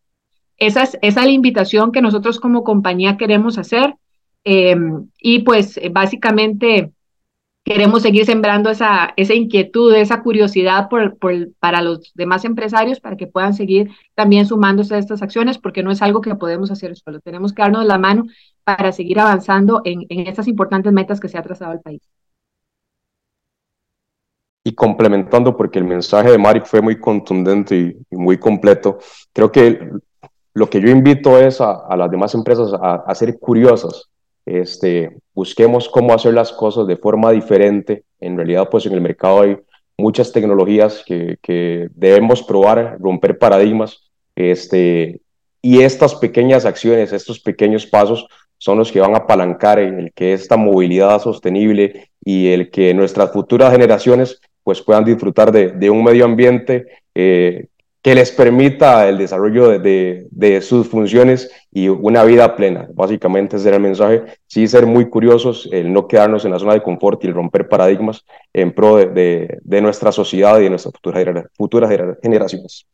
Esa 0.56 0.84
es, 0.84 0.98
esa 1.02 1.24
la 1.24 1.32
invitación 1.32 1.92
que 1.92 2.02
nosotros 2.02 2.38
como 2.38 2.62
compañía 2.62 3.16
queremos 3.16 3.58
hacer 3.58 3.96
eh, 4.44 4.76
y 5.18 5.40
pues 5.40 5.80
básicamente 5.90 6.92
queremos 7.64 8.02
seguir 8.02 8.26
sembrando 8.26 8.70
esa, 8.70 9.14
inquietud, 9.16 9.94
esa 9.94 10.22
curiosidad 10.22 10.88
para 11.60 11.82
los 11.82 12.12
demás 12.14 12.44
empresarios 12.44 13.00
para 13.00 13.16
que 13.16 13.26
puedan 13.26 13.54
seguir 13.54 13.90
también 14.14 14.46
sumándose 14.46 14.94
a 14.94 14.98
estas 14.98 15.22
acciones 15.22 15.58
porque 15.58 15.82
no 15.82 15.90
es 15.90 16.02
algo 16.02 16.20
que 16.20 16.34
podemos 16.34 16.70
hacer 16.70 16.96
solo, 16.96 17.20
tenemos 17.20 17.52
que 17.52 17.62
darnos 17.62 17.86
la 17.86 17.98
mano 17.98 18.24
para 18.64 18.92
seguir 18.92 19.20
avanzando 19.20 19.82
en, 19.84 20.06
en 20.08 20.26
estas 20.26 20.48
importantes 20.48 20.92
metas 20.92 21.20
que 21.20 21.28
se 21.28 21.38
ha 21.38 21.42
trazado 21.42 21.72
el 21.72 21.80
país. 21.80 22.02
Y 24.64 24.74
complementando, 24.74 25.56
porque 25.56 25.80
el 25.80 25.84
mensaje 25.84 26.30
de 26.30 26.38
Mari 26.38 26.60
fue 26.60 26.80
muy 26.80 27.00
contundente 27.00 27.76
y, 28.10 28.16
muy 28.16 28.38
completo, 28.38 28.98
creo 29.32 29.50
que 29.50 29.90
lo 30.54 30.70
que 30.70 30.80
yo 30.80 30.88
invito 30.88 31.36
es 31.38 31.60
a, 31.60 31.96
las 31.96 32.10
demás 32.10 32.32
empresas 32.34 32.72
a, 32.74 33.02
a, 33.06 33.14
ser 33.16 33.40
curiosas. 33.40 34.11
Este, 34.44 35.16
busquemos 35.34 35.88
cómo 35.88 36.12
hacer 36.14 36.34
las 36.34 36.52
cosas 36.52 36.86
de 36.86 36.96
forma 36.96 37.30
diferente. 37.30 38.04
En 38.20 38.36
realidad, 38.36 38.68
pues 38.70 38.86
en 38.86 38.92
el 38.92 39.00
mercado 39.00 39.42
hay 39.42 39.56
muchas 39.96 40.32
tecnologías 40.32 41.04
que, 41.06 41.88
debemos 41.94 42.42
probar, 42.42 42.96
romper 43.00 43.38
paradigmas. 43.38 44.10
Este, 44.34 45.20
y 45.60 45.82
estas 45.82 46.14
pequeñas 46.16 46.64
acciones, 46.64 47.12
estos 47.12 47.38
pequeños 47.40 47.86
pasos 47.86 48.26
son 48.58 48.78
los 48.78 48.92
que 48.92 49.00
van 49.00 49.14
a 49.14 49.18
apalancar 49.18 49.78
el 49.78 50.12
que 50.12 50.32
esta 50.32 50.56
movilidad 50.56 51.20
sostenible 51.20 52.10
y 52.24 52.48
el 52.48 52.70
que 52.70 52.94
nuestras 52.94 53.32
futuras 53.32 53.72
generaciones 53.72 54.40
pues 54.62 54.80
puedan 54.80 55.04
disfrutar 55.04 55.50
de, 55.50 55.90
un 55.90 56.04
medio 56.04 56.24
ambiente 56.24 56.86
eh, 57.14 57.66
que 58.02 58.14
les 58.14 58.30
permita 58.30 59.08
el 59.08 59.18
desarrollo 59.18 59.68
de, 59.68 60.26
de, 60.30 60.60
sus 60.60 60.88
funciones 60.88 61.50
y 61.72 61.88
una 61.88 62.22
vida 62.22 62.54
plena. 62.54 62.86
Básicamente 62.92 63.56
ese 63.56 63.68
era 63.68 63.78
el 63.78 63.82
mensaje. 63.82 64.22
Sí 64.46 64.68
ser 64.68 64.86
muy 64.86 65.08
curiosos, 65.08 65.68
el 65.72 65.92
no 65.92 66.06
quedarnos 66.06 66.44
en 66.44 66.52
la 66.52 66.58
zona 66.58 66.74
de 66.74 66.82
confort 66.82 67.24
y 67.24 67.28
el 67.28 67.34
romper 67.34 67.68
paradigmas 67.68 68.24
en 68.52 68.72
pro 68.72 68.96
de, 68.96 69.58
de 69.62 69.80
nuestra 69.80 70.12
sociedad 70.12 70.60
y 70.60 70.64
de 70.64 70.70
nuestras 70.70 70.94
futuras, 70.94 71.46
futuras 71.56 71.90
generaciones. 72.22 72.86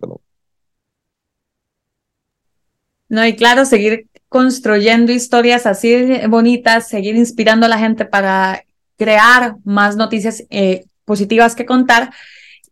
No, 3.08 3.26
y 3.26 3.34
claro, 3.34 3.64
seguir 3.64 4.06
construyendo 4.28 5.12
historias 5.12 5.66
así 5.66 6.20
bonitas, 6.28 6.88
seguir 6.88 7.16
inspirando 7.16 7.66
a 7.66 7.68
la 7.68 7.78
gente 7.78 8.04
para 8.04 8.62
crear 8.96 9.56
más 9.64 9.96
noticias 9.96 10.44
eh, 10.50 10.84
positivas 11.04 11.56
que 11.56 11.64
contar 11.64 12.10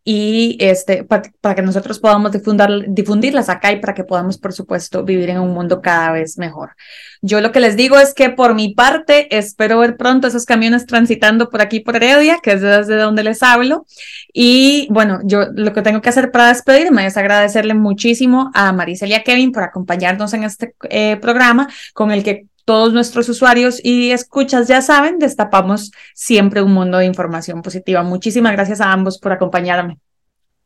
y 0.09 0.57
este, 0.61 1.03
para, 1.03 1.55
que 1.57 1.63
nosotros 1.63 1.99
podamos 1.99 2.31
difundir, 2.31 2.85
difundirlas 2.87 3.49
acá 3.49 3.73
y 3.73 3.81
para 3.81 3.93
que 3.93 4.05
podamos, 4.05 4.39
por 4.39 4.53
supuesto, 4.53 5.03
vivir 5.03 5.31
en 5.31 5.41
un 5.41 5.53
mundo 5.53 5.83
cada 5.83 6.13
vez 6.13 6.39
mejor. 6.39 6.77
Yo 7.23 7.41
lo 7.41 7.51
que 7.51 7.59
les 7.59 7.77
digo 7.77 7.99
es 7.99 8.15
que 8.15 8.31
por 8.31 8.55
mi 8.55 8.73
parte 8.73 9.37
espero 9.37 9.81
ver 9.81 9.97
pronto 9.97 10.29
esos 10.29 10.45
camiones 10.45 10.87
transitando 10.87 11.51
por 11.51 11.61
aquí 11.61 11.81
por 11.81 11.97
Heredia, 11.97 12.39
que 12.41 12.53
es 12.53 12.61
desde 12.61 12.95
donde 12.99 13.25
les 13.25 13.43
hablo. 13.43 13.85
Y 14.33 14.87
bueno, 14.93 15.19
yo 15.25 15.47
lo 15.53 15.73
que 15.73 15.83
tengo 15.83 16.01
que 16.01 16.11
hacer 16.11 16.31
para 16.31 16.49
despedirme 16.51 17.05
es 17.05 17.17
agradecerle 17.17 17.75
muchísimo 17.75 18.53
a 18.55 18.73
Maricelia 18.73 19.25
Kevin 19.25 19.51
por 19.51 19.65
acompañarnos 19.65 20.33
en 20.35 20.45
este 20.45 20.77
eh, 20.89 21.17
programa 21.17 21.69
con 21.95 22.13
el 22.13 22.23
que 22.23 22.47
todos 22.67 22.93
nuestros 22.93 23.29
usuarios 23.29 23.81
y 23.83 24.11
escuchas 24.11 24.67
ya 24.67 24.83
saben, 24.83 25.21
destapamos 25.21 25.93
siempre 26.15 26.61
un 26.61 26.75
mundo 26.75 26.99
de 26.99 27.07
información 27.07 27.63
positiva. 27.63 28.03
Muchísimas 28.03 28.53
gracias 28.53 28.81
a 28.81 28.93
ambos 28.93 29.19
por 29.19 29.33
acompañarme. 29.33 29.99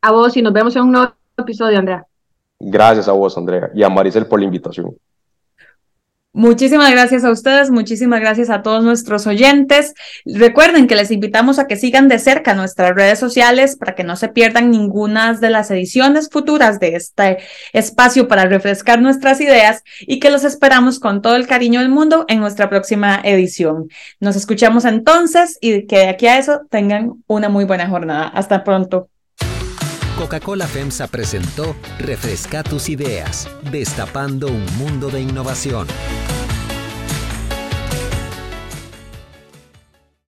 A 0.01 0.11
vos 0.11 0.35
y 0.37 0.43
nos 0.43 0.55
vemos 0.55 0.75
en 0.77 0.83
un 0.83 0.93
nuevo 0.93 1.15
episodio, 1.37 1.79
Andrea. 1.79 2.07
Gracias 2.59 3.07
a 3.07 3.13
vos, 3.13 3.37
Andrea, 3.37 3.71
y 3.75 3.83
a 3.83 3.91
Maricel 3.91 4.27
por 4.27 4.41
la 4.41 4.47
invitación. 4.47 4.97
Muchísimas 6.33 6.93
gracias 6.93 7.25
a 7.25 7.31
ustedes, 7.33 7.73
muchísimas 7.73 8.21
gracias 8.21 8.51
a 8.51 8.63
todos 8.63 8.85
nuestros 8.85 9.27
oyentes. 9.27 9.95
Recuerden 10.25 10.87
que 10.87 10.95
les 10.95 11.11
invitamos 11.11 11.59
a 11.59 11.67
que 11.67 11.75
sigan 11.75 12.07
de 12.07 12.21
cerca 12.21 12.55
nuestras 12.55 12.95
redes 12.95 13.19
sociales 13.19 13.77
para 13.77 13.97
que 13.97 14.05
no 14.05 14.15
se 14.15 14.29
pierdan 14.29 14.71
ninguna 14.71 15.35
de 15.35 15.51
las 15.51 15.73
ediciones 15.73 16.29
futuras 16.31 16.79
de 16.79 16.95
este 16.95 17.39
espacio 17.73 18.29
para 18.29 18.45
refrescar 18.45 19.03
nuestras 19.03 19.41
ideas 19.41 19.83
y 20.03 20.21
que 20.21 20.31
los 20.31 20.45
esperamos 20.45 21.01
con 21.01 21.21
todo 21.21 21.35
el 21.35 21.49
cariño 21.49 21.81
del 21.81 21.89
mundo 21.89 22.27
en 22.29 22.39
nuestra 22.39 22.71
próxima 22.71 23.21
edición. 23.25 23.89
Nos 24.21 24.37
escuchamos 24.37 24.85
entonces 24.85 25.59
y 25.61 25.89
que 25.89 25.99
de 25.99 26.09
aquí 26.11 26.29
a 26.29 26.39
eso 26.39 26.61
tengan 26.71 27.25
una 27.27 27.49
muy 27.49 27.65
buena 27.65 27.89
jornada. 27.89 28.29
Hasta 28.29 28.63
pronto. 28.63 29.09
Coca-Cola 30.21 30.67
FEMSA 30.67 31.07
presentó 31.07 31.75
Refresca 31.99 32.63
tus 32.63 32.91
ideas, 32.91 33.49
destapando 33.73 34.49
un 34.49 34.67
mundo 34.77 35.09
de 35.09 35.23
innovación. 35.23 35.87